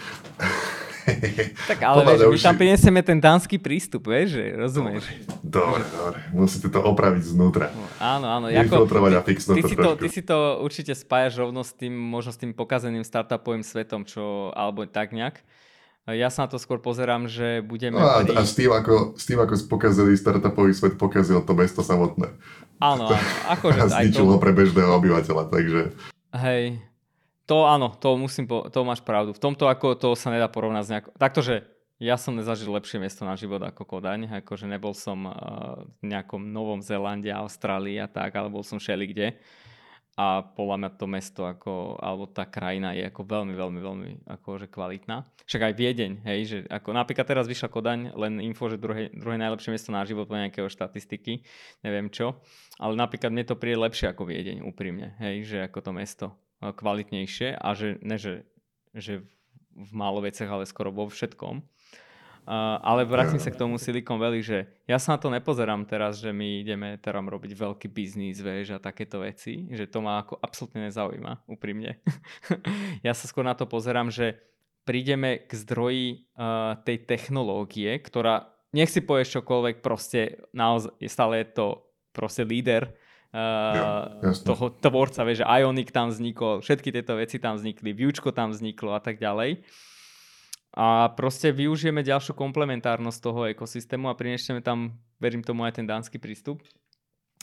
tak 1.70 1.82
ale 1.82 2.06
vieš, 2.06 2.30
my 2.30 2.40
tam 2.42 2.56
prinesieme 2.58 3.02
ten 3.02 3.18
dánsky 3.18 3.58
prístup, 3.58 4.10
vieš, 4.10 4.38
že 4.38 4.44
rozumieš. 4.54 5.06
Dobre, 5.42 5.82
dobre, 5.90 6.18
musíte 6.34 6.70
to 6.70 6.82
opraviť 6.82 7.24
znútra. 7.26 7.74
No, 7.74 7.86
áno, 7.98 8.28
áno. 8.30 8.46
Ako, 8.50 8.86
ty, 8.86 9.18
a 9.18 9.22
fixnúť 9.26 9.56
ty, 9.58 9.62
to 9.62 9.70
si 9.70 9.78
to, 9.78 9.90
ty 9.98 10.08
si 10.10 10.22
to 10.22 10.38
určite 10.62 10.94
spájaš 10.94 11.42
rovno 11.42 11.62
s 11.66 11.74
tým, 11.74 11.94
možno 11.94 12.34
s 12.34 12.38
tým 12.38 12.54
pokazeným 12.54 13.06
startupovým 13.06 13.66
svetom, 13.66 14.06
čo, 14.06 14.54
alebo 14.54 14.86
tak 14.86 15.14
nejak. 15.14 15.42
Ja 16.10 16.34
sa 16.34 16.46
na 16.46 16.50
to 16.50 16.58
skôr 16.58 16.82
pozerám, 16.82 17.30
že 17.30 17.62
budeme... 17.62 18.02
No 18.02 18.10
a, 18.10 18.26
a 18.26 18.42
s, 18.42 18.58
tým, 18.58 18.74
ako, 18.74 19.14
s 19.14 19.30
tým, 19.30 19.38
ako 19.38 19.54
pokazili 19.70 20.18
startupový 20.18 20.74
svet, 20.74 20.98
pokazil 20.98 21.46
to 21.46 21.54
mesto 21.54 21.86
samotné. 21.86 22.34
Áno, 22.82 23.06
áno. 23.06 23.18
Akože 23.54 23.86
a 23.86 23.86
zničil 23.86 24.26
to... 24.26 24.42
pre 24.42 24.50
bežného 24.50 24.98
obyvateľa, 24.98 25.54
takže... 25.54 25.94
Hej, 26.34 26.82
to 27.46 27.70
áno, 27.70 27.94
to 27.94 28.18
musím, 28.18 28.50
po, 28.50 28.66
to 28.74 28.82
máš 28.82 29.06
pravdu. 29.06 29.38
V 29.38 29.44
tomto 29.44 29.70
ako 29.70 29.94
to 29.94 30.18
sa 30.18 30.34
nedá 30.34 30.50
porovnať 30.50 30.84
s 30.84 30.90
nejakou... 30.90 31.12
Takto, 31.22 31.46
že 31.46 31.70
ja 32.02 32.18
som 32.18 32.34
nezažil 32.34 32.74
lepšie 32.74 32.98
miesto 32.98 33.22
na 33.22 33.38
život 33.38 33.62
ako 33.62 33.86
Kodaň, 33.86 34.42
akože 34.42 34.66
nebol 34.66 34.98
som 34.98 35.30
uh, 35.30 35.86
v 36.02 36.18
nejakom 36.18 36.50
Novom 36.50 36.82
Zélande, 36.82 37.30
Austrálii 37.30 38.02
a 38.02 38.10
tak, 38.10 38.34
ale 38.34 38.50
bol 38.50 38.66
som 38.66 38.82
všeli 38.82 39.06
kde 39.06 39.38
a 40.20 40.44
podľa 40.44 40.76
mňa 40.78 40.90
to 41.00 41.06
mesto 41.08 41.42
ako, 41.48 41.96
alebo 41.96 42.28
tá 42.28 42.44
krajina 42.44 42.92
je 42.92 43.08
ako 43.08 43.24
veľmi, 43.24 43.54
veľmi, 43.56 43.80
veľmi 43.80 44.10
akože 44.28 44.68
kvalitná. 44.68 45.24
Však 45.48 45.72
aj 45.72 45.74
Viedeň, 45.80 46.12
hej, 46.28 46.40
že 46.44 46.58
ako 46.68 46.92
napríklad 46.92 47.24
teraz 47.24 47.48
vyšla 47.48 47.72
Kodaň, 47.72 48.00
len 48.20 48.44
info, 48.44 48.68
že 48.68 48.76
druhé, 48.76 49.08
druhé 49.16 49.40
najlepšie 49.40 49.72
miesto 49.72 49.96
na 49.96 50.04
život 50.04 50.28
po 50.28 50.36
nejakého 50.36 50.68
štatistiky, 50.68 51.48
neviem 51.84 52.12
čo, 52.12 52.44
ale 52.76 53.00
napríklad 53.00 53.32
mne 53.32 53.48
to 53.48 53.56
príde 53.56 53.80
lepšie 53.80 54.12
ako 54.12 54.28
Viedeň, 54.28 54.68
úprimne, 54.68 55.16
hej, 55.24 55.48
že 55.48 55.58
ako 55.64 55.80
to 55.80 55.92
mesto 55.96 56.28
kvalitnejšie 56.62 57.58
a 57.58 57.70
že 57.74 57.98
ne, 58.06 58.22
že, 58.22 58.46
že 58.94 59.26
v 59.72 59.92
málo 59.96 60.22
veciach, 60.22 60.52
ale 60.52 60.70
skoro 60.70 60.94
vo 60.94 61.08
všetkom. 61.08 61.64
Uh, 62.42 62.82
ale 62.82 63.06
vrátim 63.06 63.38
sa 63.38 63.54
k 63.54 63.60
tomu 63.62 63.78
Silicon 63.78 64.18
Valley, 64.18 64.42
že 64.42 64.66
ja 64.90 64.98
sa 64.98 65.14
na 65.14 65.22
to 65.22 65.30
nepozerám 65.30 65.86
teraz, 65.86 66.18
že 66.18 66.34
my 66.34 66.66
ideme 66.66 66.98
teraz 66.98 67.22
robiť 67.22 67.54
veľký 67.54 67.86
biznis, 67.94 68.42
vieš, 68.42 68.74
a 68.74 68.82
takéto 68.82 69.22
veci, 69.22 69.70
že 69.70 69.86
to 69.86 70.02
ma 70.02 70.26
ako 70.26 70.42
absolútne 70.42 70.90
nezaujíma, 70.90 71.46
úprimne. 71.46 72.02
ja 73.06 73.14
sa 73.14 73.30
skôr 73.30 73.46
na 73.46 73.54
to 73.54 73.70
pozerám, 73.70 74.10
že 74.10 74.42
prídeme 74.90 75.46
k 75.46 75.54
zdroji 75.54 76.26
uh, 76.34 76.82
tej 76.82 77.06
technológie, 77.06 78.02
ktorá, 78.02 78.50
nech 78.74 78.90
si 78.90 79.06
povieš 79.06 79.38
čokoľvek, 79.38 79.86
proste 79.86 80.42
naozaj, 80.50 80.98
stále 81.06 81.46
je 81.46 81.48
to 81.54 81.68
proste 82.10 82.42
líder 82.42 82.90
uh, 82.90 84.18
ja, 84.18 84.34
toho 84.34 84.74
tvorca, 84.82 85.22
vieš, 85.30 85.46
že 85.46 85.50
Ionic 85.62 85.94
tam 85.94 86.10
vznikol, 86.10 86.66
všetky 86.66 86.90
tieto 86.90 87.22
veci 87.22 87.38
tam 87.38 87.62
vznikli, 87.62 87.94
Viewčko 87.94 88.34
tam 88.34 88.50
vzniklo 88.50 88.98
a 88.98 89.02
tak 89.02 89.22
ďalej 89.22 89.62
a 90.72 91.12
proste 91.20 91.52
využijeme 91.52 92.00
ďalšiu 92.00 92.32
komplementárnosť 92.32 93.20
toho 93.20 93.42
ekosystému 93.52 94.08
a 94.08 94.16
prinesieme 94.16 94.64
tam, 94.64 94.96
verím 95.20 95.44
tomu, 95.44 95.68
aj 95.68 95.84
ten 95.84 95.88
dánsky 95.88 96.16
prístup. 96.16 96.64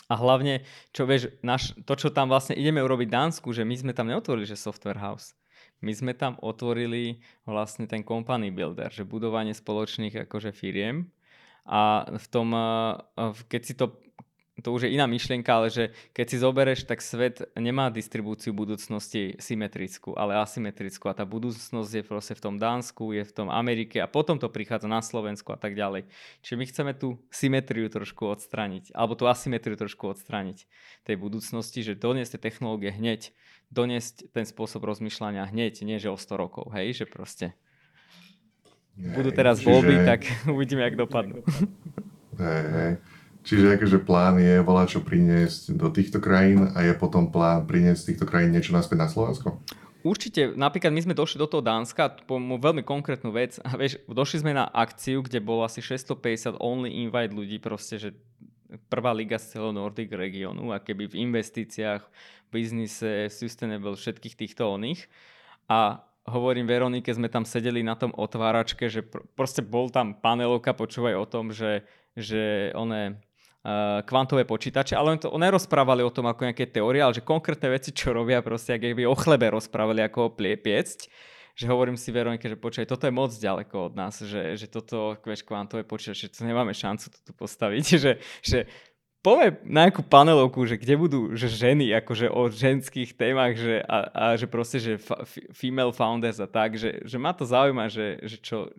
A 0.09 0.17
hlavne, 0.17 0.65
čo 0.97 1.05
vieš, 1.05 1.29
naš, 1.45 1.77
to, 1.85 1.93
čo 1.93 2.09
tam 2.09 2.33
vlastne 2.33 2.57
ideme 2.57 2.81
urobiť 2.81 3.13
Dánsku, 3.13 3.53
že 3.53 3.69
my 3.69 3.77
sme 3.77 3.93
tam 3.93 4.09
neotvorili, 4.09 4.49
že 4.49 4.57
software 4.57 4.97
house. 4.97 5.37
My 5.85 5.93
sme 5.93 6.17
tam 6.17 6.41
otvorili 6.41 7.21
vlastne 7.45 7.85
ten 7.85 8.01
company 8.01 8.49
builder, 8.49 8.89
že 8.89 9.05
budovanie 9.05 9.53
spoločných 9.53 10.25
akože 10.25 10.57
firiem. 10.57 11.13
A 11.69 12.09
v 12.09 12.27
tom, 12.33 12.57
keď 13.53 13.61
si 13.61 13.77
to 13.77 14.01
to 14.59 14.75
už 14.75 14.87
je 14.87 14.95
iná 14.95 15.07
myšlienka, 15.07 15.47
ale 15.47 15.71
že 15.71 15.95
keď 16.11 16.27
si 16.27 16.37
zoberieš, 16.43 16.81
tak 16.83 16.99
svet 16.99 17.47
nemá 17.55 17.95
distribúciu 17.95 18.51
budúcnosti 18.51 19.39
symetrickú, 19.39 20.19
ale 20.19 20.35
asymetrickú 20.43 21.07
a 21.07 21.15
tá 21.15 21.23
budúcnosť 21.23 21.93
je 21.95 22.03
proste 22.03 22.35
v 22.35 22.43
tom 22.43 22.55
Dánsku, 22.59 23.15
je 23.15 23.23
v 23.23 23.33
tom 23.33 23.49
Amerike 23.55 24.03
a 24.03 24.11
potom 24.11 24.35
to 24.35 24.51
prichádza 24.51 24.91
na 24.91 24.99
Slovensku 24.99 25.55
a 25.55 25.59
tak 25.59 25.79
ďalej. 25.79 26.11
Čiže 26.43 26.59
my 26.59 26.65
chceme 26.67 26.93
tú 26.99 27.23
symetriu 27.31 27.87
trošku 27.87 28.27
odstraniť, 28.27 28.91
alebo 28.99 29.15
tú 29.15 29.31
asymetriu 29.31 29.79
trošku 29.79 30.11
odstraniť 30.11 30.67
tej 31.07 31.17
budúcnosti, 31.17 31.87
že 31.87 31.95
doniesť 31.95 32.39
tie 32.39 32.51
technológie 32.51 32.91
hneď, 32.91 33.31
doniesť 33.71 34.35
ten 34.35 34.43
spôsob 34.43 34.83
rozmýšľania 34.83 35.47
hneď, 35.55 35.87
nie 35.87 36.03
že 36.03 36.11
o 36.11 36.19
100 36.19 36.35
rokov, 36.35 36.75
hej, 36.75 36.99
že 36.99 37.07
proste 37.07 37.55
budú 38.99 39.31
teraz 39.31 39.63
voľby, 39.63 40.03
tak 40.03 40.27
uvidíme, 40.55 40.83
jak 40.83 40.99
dopadnú. 40.99 41.47
Hej, 42.39 42.65
hej. 42.75 42.93
Čiže 43.47 43.79
akože 43.79 43.99
plán 44.05 44.37
je 44.43 44.61
volá 44.61 44.85
čo 44.85 45.01
priniesť 45.01 45.73
do 45.73 45.89
týchto 45.89 46.21
krajín 46.21 46.75
a 46.75 46.85
je 46.85 46.93
potom 46.93 47.33
plán 47.33 47.65
priniesť 47.65 48.01
z 48.03 48.09
týchto 48.13 48.25
krajín 48.29 48.53
niečo 48.53 48.77
naspäť 48.77 48.99
na 48.99 49.09
Slovensko? 49.09 49.63
Určite, 50.07 50.55
napríklad 50.55 50.95
my 50.95 51.11
sme 51.11 51.15
došli 51.17 51.43
do 51.43 51.51
toho 51.51 51.59
Dánska, 51.59 52.23
po 52.23 52.39
veľmi 52.39 52.87
konkrétnu 52.87 53.35
vec, 53.35 53.59
a 53.61 53.75
vieš, 53.75 53.99
došli 54.07 54.47
sme 54.47 54.53
na 54.55 54.71
akciu, 54.71 55.27
kde 55.27 55.43
bolo 55.43 55.67
asi 55.67 55.83
650 55.83 56.55
only 56.63 57.03
invite 57.03 57.35
ľudí, 57.35 57.59
proste, 57.59 57.99
že 57.99 58.15
prvá 58.87 59.11
liga 59.11 59.41
z 59.41 59.59
celého 59.59 59.75
Nordic 59.75 60.13
regionu 60.15 60.71
a 60.71 60.79
keby 60.79 61.11
v 61.11 61.19
investíciách, 61.29 62.05
biznise, 62.53 63.29
sustainable, 63.33 63.97
všetkých 63.97 64.39
týchto 64.39 64.71
oných. 64.71 65.09
A 65.69 66.05
hovorím 66.29 66.69
Veronike, 66.69 67.13
sme 67.13 67.33
tam 67.33 67.49
sedeli 67.49 67.81
na 67.81 67.97
tom 67.97 68.13
otváračke, 68.13 68.89
že 68.89 69.05
pr- 69.05 69.25
proste 69.37 69.65
bol 69.65 69.89
tam 69.89 70.17
panelovka, 70.17 70.77
počúvaj 70.77 71.15
o 71.17 71.27
tom, 71.29 71.51
že, 71.53 71.85
že 72.17 72.73
one 72.77 73.21
kvantové 74.07 74.47
počítače, 74.47 74.97
ale 74.97 75.17
oni 75.17 75.21
to 75.21 75.35
nerozprávali 75.35 76.01
o 76.07 76.15
tom 76.15 76.31
ako 76.31 76.49
nejaké 76.49 76.71
teórie, 76.71 77.03
ale 77.03 77.17
že 77.17 77.27
konkrétne 77.27 77.69
veci, 77.69 77.91
čo 77.91 78.15
robia 78.15 78.41
proste, 78.41 78.77
ak 78.77 78.97
by 78.97 79.05
o 79.05 79.19
chlebe 79.19 79.51
rozprávali, 79.51 80.05
ako 80.07 80.19
ho 80.25 80.31
piecť, 80.37 81.11
že 81.59 81.67
hovorím 81.67 81.99
si 81.99 82.15
Veronike, 82.15 82.47
že 82.47 82.55
počkaj, 82.55 82.87
toto 82.87 83.11
je 83.11 83.13
moc 83.13 83.35
ďaleko 83.35 83.91
od 83.91 83.95
nás, 83.99 84.23
že, 84.23 84.55
že 84.55 84.71
toto, 84.71 85.19
vieš, 85.27 85.43
kvantové 85.43 85.83
počítače, 85.83 86.31
to 86.31 86.47
nemáme 86.47 86.71
šancu 86.71 87.11
tu 87.11 87.33
postaviť, 87.35 87.85
že, 88.05 88.13
že 88.41 88.59
povie 89.19 89.59
na 89.67 89.91
nejakú 89.91 90.07
panelovku, 90.07 90.63
že 90.65 90.79
kde 90.79 90.95
budú 90.95 91.21
že 91.35 91.51
ženy, 91.51 91.91
akože 91.99 92.31
o 92.31 92.47
ženských 92.47 93.19
témach, 93.19 93.59
že, 93.59 93.83
a, 93.83 93.99
a 94.15 94.25
že 94.39 94.47
proste, 94.47 94.79
že 94.79 95.03
fa, 95.03 95.27
female 95.51 95.91
founders 95.91 96.39
a 96.39 96.47
tak, 96.47 96.79
že, 96.79 97.03
že 97.03 97.19
ma 97.19 97.35
to 97.35 97.43
zaujíma, 97.43 97.91
že, 97.91 98.23
že 98.23 98.39
čo... 98.39 98.71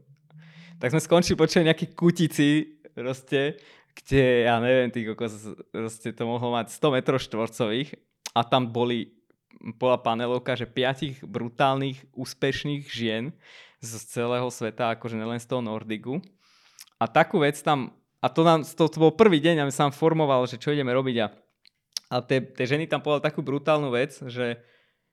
Tak 0.80 0.96
sme 0.96 1.04
skončili 1.04 1.36
počať 1.36 1.68
nejaký 1.68 1.92
kutici, 1.92 2.80
proste, 2.96 3.60
kde, 3.96 4.46
ja 4.46 4.58
neviem, 4.62 4.90
tí 4.94 5.06
kokos, 5.06 5.58
proste 5.74 6.14
to 6.14 6.24
mohlo 6.28 6.54
mať 6.54 6.74
100 6.74 6.96
m 6.96 6.98
štvorcových 7.18 7.90
a 8.36 8.42
tam 8.46 8.70
boli, 8.70 9.14
bola 9.78 9.98
panelovka, 9.98 10.54
že 10.54 10.70
piatich 10.70 11.22
brutálnych, 11.26 12.06
úspešných 12.14 12.86
žien 12.88 13.34
z 13.80 13.92
celého 14.08 14.48
sveta, 14.52 14.94
akože 14.96 15.16
nelen 15.16 15.40
z 15.40 15.48
toho 15.48 15.64
Nordigu. 15.64 16.20
A 17.00 17.08
takú 17.08 17.40
vec 17.40 17.56
tam, 17.64 17.96
a 18.20 18.28
to, 18.28 18.44
nám, 18.44 18.68
to, 18.68 18.84
to 18.92 18.98
bol 19.00 19.16
prvý 19.16 19.40
deň 19.40 19.64
a 19.64 19.68
my 19.68 19.74
sa 19.74 19.88
formoval, 19.90 20.46
že 20.46 20.60
čo 20.60 20.76
ideme 20.76 20.92
robiť 20.92 21.16
a 21.24 21.28
A 22.10 22.16
tie, 22.26 22.42
tie 22.42 22.66
ženy 22.66 22.90
tam 22.90 23.00
povedali 23.00 23.30
takú 23.32 23.40
brutálnu 23.40 23.94
vec, 23.94 24.20
že, 24.28 24.60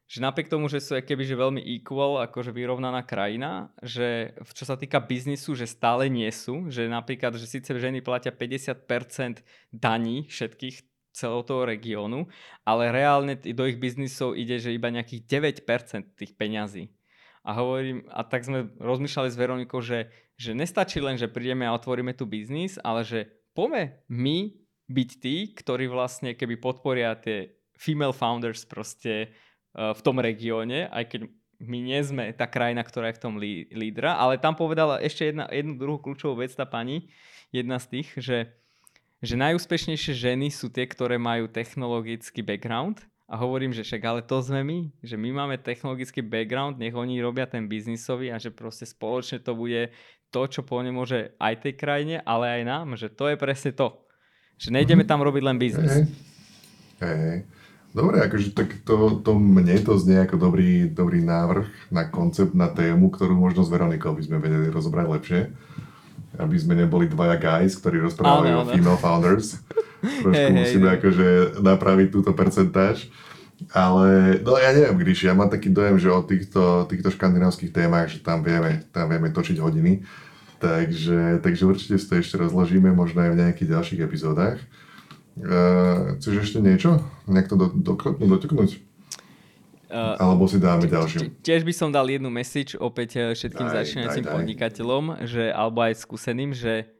že 0.06 0.22
napriek 0.22 0.46
tomu, 0.46 0.70
že 0.70 0.78
sú 0.78 0.94
keby 0.94 1.26
že 1.26 1.34
veľmi 1.34 1.62
equal, 1.78 2.22
akože 2.22 2.54
vyrovnaná 2.54 3.02
krajina, 3.02 3.74
že 3.82 4.38
čo 4.54 4.62
sa 4.62 4.78
týka 4.78 5.02
biznisu, 5.02 5.58
že 5.58 5.66
stále 5.66 6.06
nie 6.06 6.30
sú, 6.30 6.70
že 6.70 6.86
napríklad, 6.86 7.34
že 7.34 7.50
síce 7.50 7.74
ženy 7.74 8.06
platia 8.06 8.30
50% 8.30 9.42
daní 9.74 10.30
všetkých 10.30 10.76
celého 11.10 11.42
toho 11.42 11.66
regiónu, 11.66 12.30
ale 12.62 12.92
reálne 12.92 13.34
do 13.34 13.64
ich 13.66 13.80
biznisov 13.80 14.36
ide, 14.36 14.60
že 14.62 14.76
iba 14.76 14.92
nejakých 14.92 15.64
9% 15.64 16.14
tých 16.14 16.36
peňazí. 16.36 16.92
A 17.46 17.56
hovorím, 17.56 18.04
a 18.10 18.26
tak 18.26 18.44
sme 18.44 18.68
rozmýšľali 18.78 19.28
s 19.30 19.38
Veronikou, 19.38 19.80
že, 19.80 20.10
že 20.36 20.52
nestačí 20.52 20.98
len, 21.00 21.16
že 21.16 21.30
prídeme 21.30 21.64
a 21.64 21.74
otvoríme 21.74 22.12
tu 22.12 22.26
biznis, 22.26 22.76
ale 22.82 23.06
že 23.06 23.32
poďme 23.54 24.02
my 24.10 24.50
byť 24.86 25.10
tí, 25.18 25.54
ktorí 25.54 25.86
vlastne 25.90 26.34
keby 26.34 26.58
podporia 26.58 27.14
tie 27.18 27.54
female 27.78 28.12
founders 28.12 28.66
proste 28.66 29.30
v 29.76 30.00
tom 30.00 30.16
regióne, 30.16 30.88
aj 30.88 31.04
keď 31.12 31.20
my 31.60 31.78
nie 31.80 32.00
sme 32.04 32.32
tá 32.36 32.44
krajina, 32.48 32.84
ktorá 32.84 33.12
je 33.12 33.16
v 33.16 33.22
tom 33.22 33.34
lí- 33.40 33.68
lídra, 33.72 34.16
ale 34.16 34.40
tam 34.40 34.56
povedala 34.56 35.00
ešte 35.00 35.32
jedna, 35.32 35.48
jednu 35.48 35.76
druhú 35.76 35.98
kľúčovú 36.00 36.40
vec 36.44 36.52
tá 36.52 36.68
pani, 36.68 37.08
jedna 37.52 37.80
z 37.80 38.00
tých, 38.00 38.08
že, 38.16 38.38
že 39.24 39.34
najúspešnejšie 39.40 40.12
ženy 40.12 40.52
sú 40.52 40.68
tie, 40.68 40.84
ktoré 40.84 41.16
majú 41.16 41.48
technologický 41.48 42.44
background 42.44 43.00
a 43.26 43.34
hovorím, 43.40 43.72
že 43.72 43.82
však 43.82 44.02
ale 44.04 44.20
to 44.20 44.38
sme 44.44 44.60
my, 44.62 44.78
že 45.00 45.16
my 45.16 45.32
máme 45.32 45.56
technologický 45.56 46.20
background, 46.20 46.76
nech 46.76 46.94
oni 46.94 47.18
robia 47.24 47.48
ten 47.48 47.64
biznisový 47.66 48.30
a 48.30 48.36
že 48.36 48.52
proste 48.52 48.84
spoločne 48.84 49.40
to 49.40 49.56
bude 49.56 49.90
to, 50.30 50.42
čo 50.44 50.60
pomôže 50.60 51.32
aj 51.40 51.64
tej 51.64 51.74
krajine, 51.80 52.16
ale 52.22 52.60
aj 52.60 52.62
nám, 52.68 52.86
že 53.00 53.08
to 53.08 53.32
je 53.32 53.36
presne 53.40 53.72
to. 53.72 53.96
Že 54.56 54.72
nejdeme 54.72 55.04
tam 55.04 55.20
robiť 55.20 55.42
len 55.44 55.56
biznis. 55.56 56.04
Hey, 57.00 57.16
hey. 57.16 57.38
Dobre, 57.96 58.20
akože 58.20 58.52
tak 58.52 58.76
to, 58.84 59.24
to 59.24 59.32
mne 59.40 59.72
to 59.80 59.96
znie 59.96 60.20
ako 60.20 60.36
dobrý, 60.36 60.84
dobrý 60.84 61.24
návrh 61.24 61.88
na 61.88 62.04
koncept, 62.04 62.52
na 62.52 62.68
tému, 62.68 63.08
ktorú 63.08 63.32
možno 63.32 63.64
s 63.64 63.72
Veronikou 63.72 64.12
by 64.12 64.20
sme 64.20 64.36
vedeli 64.36 64.68
rozobrať 64.68 65.06
lepšie. 65.08 65.40
Aby 66.36 66.56
sme 66.60 66.76
neboli 66.76 67.08
dvaja 67.08 67.40
guys, 67.40 67.72
ktorí 67.80 68.04
rozprávajú 68.04 68.52
o 68.52 68.68
female 68.68 69.00
founders. 69.00 69.64
Trošku 70.04 70.28
hey, 70.28 70.52
musíme 70.52 70.92
hey, 70.92 71.00
akože 71.00 71.28
napraviť 71.64 72.08
túto 72.12 72.36
percentáž. 72.36 73.08
Ale, 73.72 74.44
no 74.44 74.60
ja 74.60 74.76
neviem, 74.76 75.00
Gríši, 75.00 75.32
ja 75.32 75.34
mám 75.34 75.48
taký 75.48 75.72
dojem, 75.72 75.96
že 75.96 76.12
o 76.12 76.20
týchto, 76.20 76.84
týchto 76.92 77.08
škandinávskych 77.08 77.72
témach, 77.72 78.12
že 78.12 78.20
tam 78.20 78.44
vieme, 78.44 78.84
tam 78.92 79.08
vieme 79.08 79.32
točiť 79.32 79.56
hodiny. 79.56 80.04
Takže, 80.60 81.40
takže 81.40 81.64
určite 81.64 81.96
si 81.96 82.04
to 82.04 82.20
ešte 82.20 82.36
rozložíme, 82.36 82.92
možno 82.92 83.24
aj 83.24 83.32
v 83.32 83.40
nejakých 83.40 83.72
ďalších 83.72 84.04
epizódach. 84.04 84.60
Uh, 85.36 86.16
chceš 86.16 86.48
ešte 86.48 86.58
niečo? 86.64 87.04
Nejak 87.28 87.52
to 87.52 87.56
do, 87.60 87.66
dotknúť? 88.16 88.80
Uh, 89.86 90.16
Alebo 90.18 90.50
si 90.50 90.58
dáme 90.58 90.88
ďalšiu. 90.88 91.44
Tiež 91.46 91.62
by 91.62 91.70
som 91.76 91.94
dal 91.94 92.08
jednu 92.10 92.26
message 92.26 92.74
opäť 92.74 93.22
eh, 93.22 93.30
všetkým 93.36 93.70
začínajúcim 93.70 94.24
podnikateľom, 94.26 95.22
že, 95.28 95.52
alebo 95.54 95.86
aj 95.86 96.02
skúseným, 96.02 96.50
že 96.50 96.90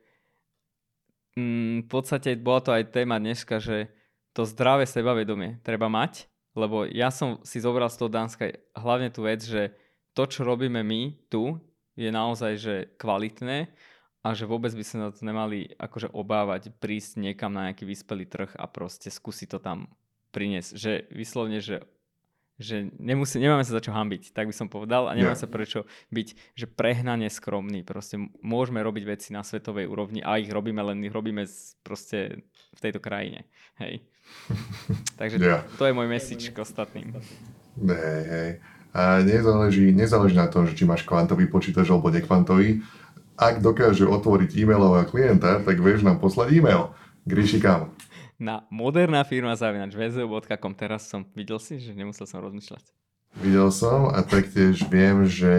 mm, 1.35 1.83
v 1.83 1.89
podstate 1.91 2.39
bola 2.39 2.63
to 2.63 2.71
aj 2.71 2.95
téma 2.95 3.19
dneska, 3.19 3.59
že 3.59 3.91
to 4.31 4.47
zdravé 4.47 4.87
sebavedomie 4.87 5.59
treba 5.67 5.91
mať, 5.91 6.31
lebo 6.55 6.87
ja 6.87 7.11
som 7.11 7.43
si 7.43 7.59
zobral 7.59 7.91
z 7.91 8.05
toho 8.05 8.11
Dánska 8.13 8.55
hlavne 8.79 9.11
tú 9.11 9.27
vec, 9.27 9.43
že 9.43 9.75
to, 10.15 10.29
čo 10.29 10.47
robíme 10.47 10.85
my 10.87 11.27
tu, 11.27 11.59
je 11.97 12.13
naozaj 12.13 12.53
že 12.61 12.75
kvalitné 13.01 13.73
a 14.27 14.35
že 14.35 14.51
vôbec 14.51 14.75
by 14.75 14.83
na 14.99 15.15
to 15.15 15.23
nemali 15.23 15.71
akože 15.79 16.11
obávať 16.11 16.75
prísť 16.83 17.23
niekam 17.23 17.55
na 17.55 17.71
nejaký 17.71 17.87
vyspelý 17.87 18.27
trh 18.27 18.59
a 18.59 18.67
proste 18.67 19.07
skúsiť 19.07 19.55
to 19.55 19.59
tam 19.63 19.87
priniesť. 20.35 20.75
Že 20.75 20.93
vyslovne, 21.15 21.63
že 21.63 21.87
že 22.57 22.89
nemusí, 22.97 23.37
nemáme 23.37 23.61
sa 23.69 23.77
za 23.77 23.85
čo 23.85 23.93
hambiť, 23.93 24.33
tak 24.33 24.49
by 24.49 24.55
som 24.57 24.73
povedal 24.73 25.13
a 25.13 25.13
nemáme 25.13 25.37
yeah. 25.37 25.45
sa 25.45 25.45
prečo 25.45 25.85
byť 26.09 26.57
že 26.57 26.65
prehnane 26.65 27.29
skromný. 27.29 27.85
Proste 27.85 28.17
môžeme 28.41 28.81
robiť 28.81 29.05
veci 29.05 29.29
na 29.37 29.45
svetovej 29.45 29.85
úrovni 29.85 30.25
a 30.25 30.41
ich 30.41 30.49
robíme, 30.49 30.81
len 30.81 31.05
ich 31.05 31.13
robíme 31.13 31.45
z, 31.45 31.77
proste 31.85 32.49
v 32.73 32.81
tejto 32.81 32.97
krajine. 33.05 33.45
Hej. 33.77 34.09
Takže 35.21 35.37
yeah. 35.37 35.69
to 35.77 35.85
je 35.85 35.93
môj 35.93 36.09
message 36.09 36.49
k 36.49 36.57
ostatným. 36.57 37.13
Hej, 37.77 38.23
hej. 38.25 38.51
A 38.97 39.21
nezáleží, 39.21 39.93
nezáleží 39.93 40.41
na 40.41 40.49
tom, 40.49 40.65
že 40.65 40.73
či 40.73 40.89
máš 40.89 41.05
kvantový 41.05 41.53
počítač 41.53 41.93
alebo 41.93 42.09
nekvantový. 42.09 42.81
Ak 43.37 43.61
dokáže 43.61 44.09
otvoriť 44.09 44.57
e-mailového 44.57 45.05
klienta, 45.13 45.61
tak 45.61 45.77
vieš 45.85 46.01
nám 46.01 46.17
poslať 46.25 46.57
e-mail. 46.57 46.97
Gríši 47.29 47.61
kam? 47.61 47.93
Na 48.41 48.65
moderná 48.73 49.25
firma 49.29 49.53
zavinač 49.57 49.93
Teraz 50.77 51.09
som 51.09 51.25
videl 51.37 51.61
si, 51.61 51.77
že 51.77 51.93
nemusel 51.93 52.25
som 52.25 52.41
rozmýšľať. 52.41 52.97
Videl 53.37 53.69
som 53.69 54.09
a 54.09 54.25
taktiež 54.25 54.89
viem, 54.89 55.29
že, 55.29 55.53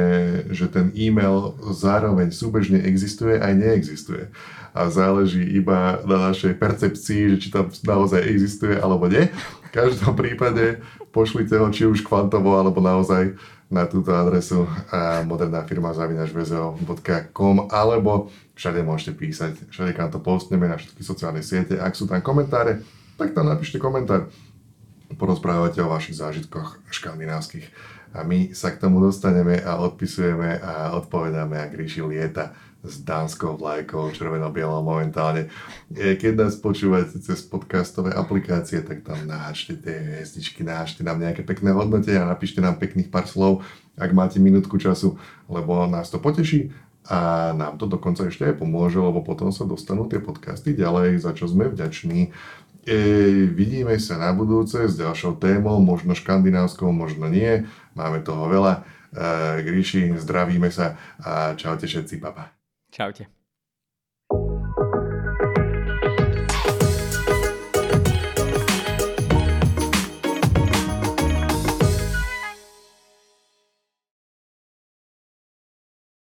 že 0.49 0.65
ten 0.65 0.89
e-mail 0.97 1.53
zároveň 1.69 2.33
súbežne 2.33 2.81
existuje 2.81 3.37
aj 3.37 3.53
neexistuje. 3.53 4.33
A 4.73 4.89
záleží 4.89 5.45
iba 5.45 6.01
na 6.01 6.33
našej 6.33 6.57
percepcii, 6.57 7.37
že 7.37 7.37
či 7.37 7.49
tam 7.53 7.69
naozaj 7.69 8.25
existuje 8.25 8.73
alebo 8.73 9.05
nie. 9.05 9.29
V 9.69 9.69
každom 9.69 10.17
prípade 10.17 10.81
pošlite 11.13 11.53
ho 11.53 11.69
či 11.69 11.85
už 11.85 12.01
kvantovo 12.01 12.57
alebo 12.57 12.81
naozaj 12.81 13.37
na 13.67 13.83
túto 13.83 14.15
adresu 14.15 14.63
moderná 15.27 15.67
firma 15.67 15.91
zavinačvezo.com 15.91 17.67
alebo 17.67 18.31
všade 18.55 18.79
môžete 18.79 19.11
písať, 19.19 19.67
všade 19.69 19.91
kam 19.91 20.07
to 20.07 20.23
postneme 20.23 20.71
na 20.71 20.79
všetky 20.79 21.03
sociálne 21.03 21.43
siete. 21.43 21.75
Ak 21.75 21.93
sú 21.93 22.07
tam 22.07 22.23
komentáre, 22.23 22.79
tak 23.19 23.35
tam 23.35 23.51
napíšte 23.51 23.75
komentár 23.75 24.31
porozprávate 25.19 25.83
o 25.83 25.91
vašich 25.91 26.19
zážitkoch 26.19 26.79
škandinávskych. 26.91 27.67
A 28.15 28.23
my 28.23 28.55
sa 28.55 28.71
k 28.71 28.79
tomu 28.79 29.03
dostaneme 29.03 29.59
a 29.59 29.83
odpisujeme 29.83 30.63
a 30.63 30.95
odpovedáme, 30.95 31.59
ak 31.59 31.75
ríši 31.75 32.01
lieta 32.07 32.55
s 32.87 33.03
dánskou 33.03 33.59
vlajkou 33.59 34.09
červeno-bielou 34.15 34.79
momentálne. 34.81 35.51
Keď 35.91 36.33
nás 36.33 36.55
počúvate 36.55 37.19
cez 37.19 37.43
podcastové 37.43 38.15
aplikácie, 38.15 38.79
tak 38.81 39.03
tam 39.03 39.19
naháčte 39.27 39.75
tie 39.77 39.95
hviezdičky, 39.99 40.63
naháčte 40.63 41.03
nám 41.03 41.19
nejaké 41.19 41.43
pekné 41.43 41.75
hodnote 41.75 42.15
a 42.15 42.23
napíšte 42.23 42.63
nám 42.63 42.79
pekných 42.79 43.11
pár 43.11 43.27
slov, 43.27 43.61
ak 43.99 44.11
máte 44.15 44.39
minútku 44.39 44.79
času, 44.79 45.19
lebo 45.51 45.83
nás 45.85 46.07
to 46.07 46.17
poteší 46.17 46.71
a 47.07 47.51
nám 47.55 47.79
to 47.79 47.87
dokonca 47.87 48.27
ešte 48.27 48.43
aj 48.43 48.59
pomôže, 48.59 48.99
lebo 48.99 49.23
potom 49.23 49.47
sa 49.51 49.63
dostanú 49.63 50.11
tie 50.11 50.19
podcasty 50.19 50.75
ďalej, 50.75 51.23
za 51.23 51.31
čo 51.31 51.47
sme 51.47 51.71
vďační. 51.71 52.35
E, 52.83 52.95
vidíme 53.47 53.95
sa 53.99 54.19
na 54.19 54.35
budúce 54.35 54.87
s 54.87 54.99
ďalšou 54.99 55.39
témou, 55.39 55.79
možno 55.79 56.15
škandinávskou, 56.15 56.91
možno 56.91 57.31
nie. 57.31 57.63
Máme 57.95 58.19
toho 58.23 58.51
veľa. 58.51 58.83
E, 59.11 59.63
Gríši, 59.63 60.19
zdravíme 60.19 60.67
sa 60.67 60.99
a 61.23 61.55
čaute 61.55 61.87
všetci, 61.87 62.19
papa. 62.19 62.56
Čaute. 62.97 63.27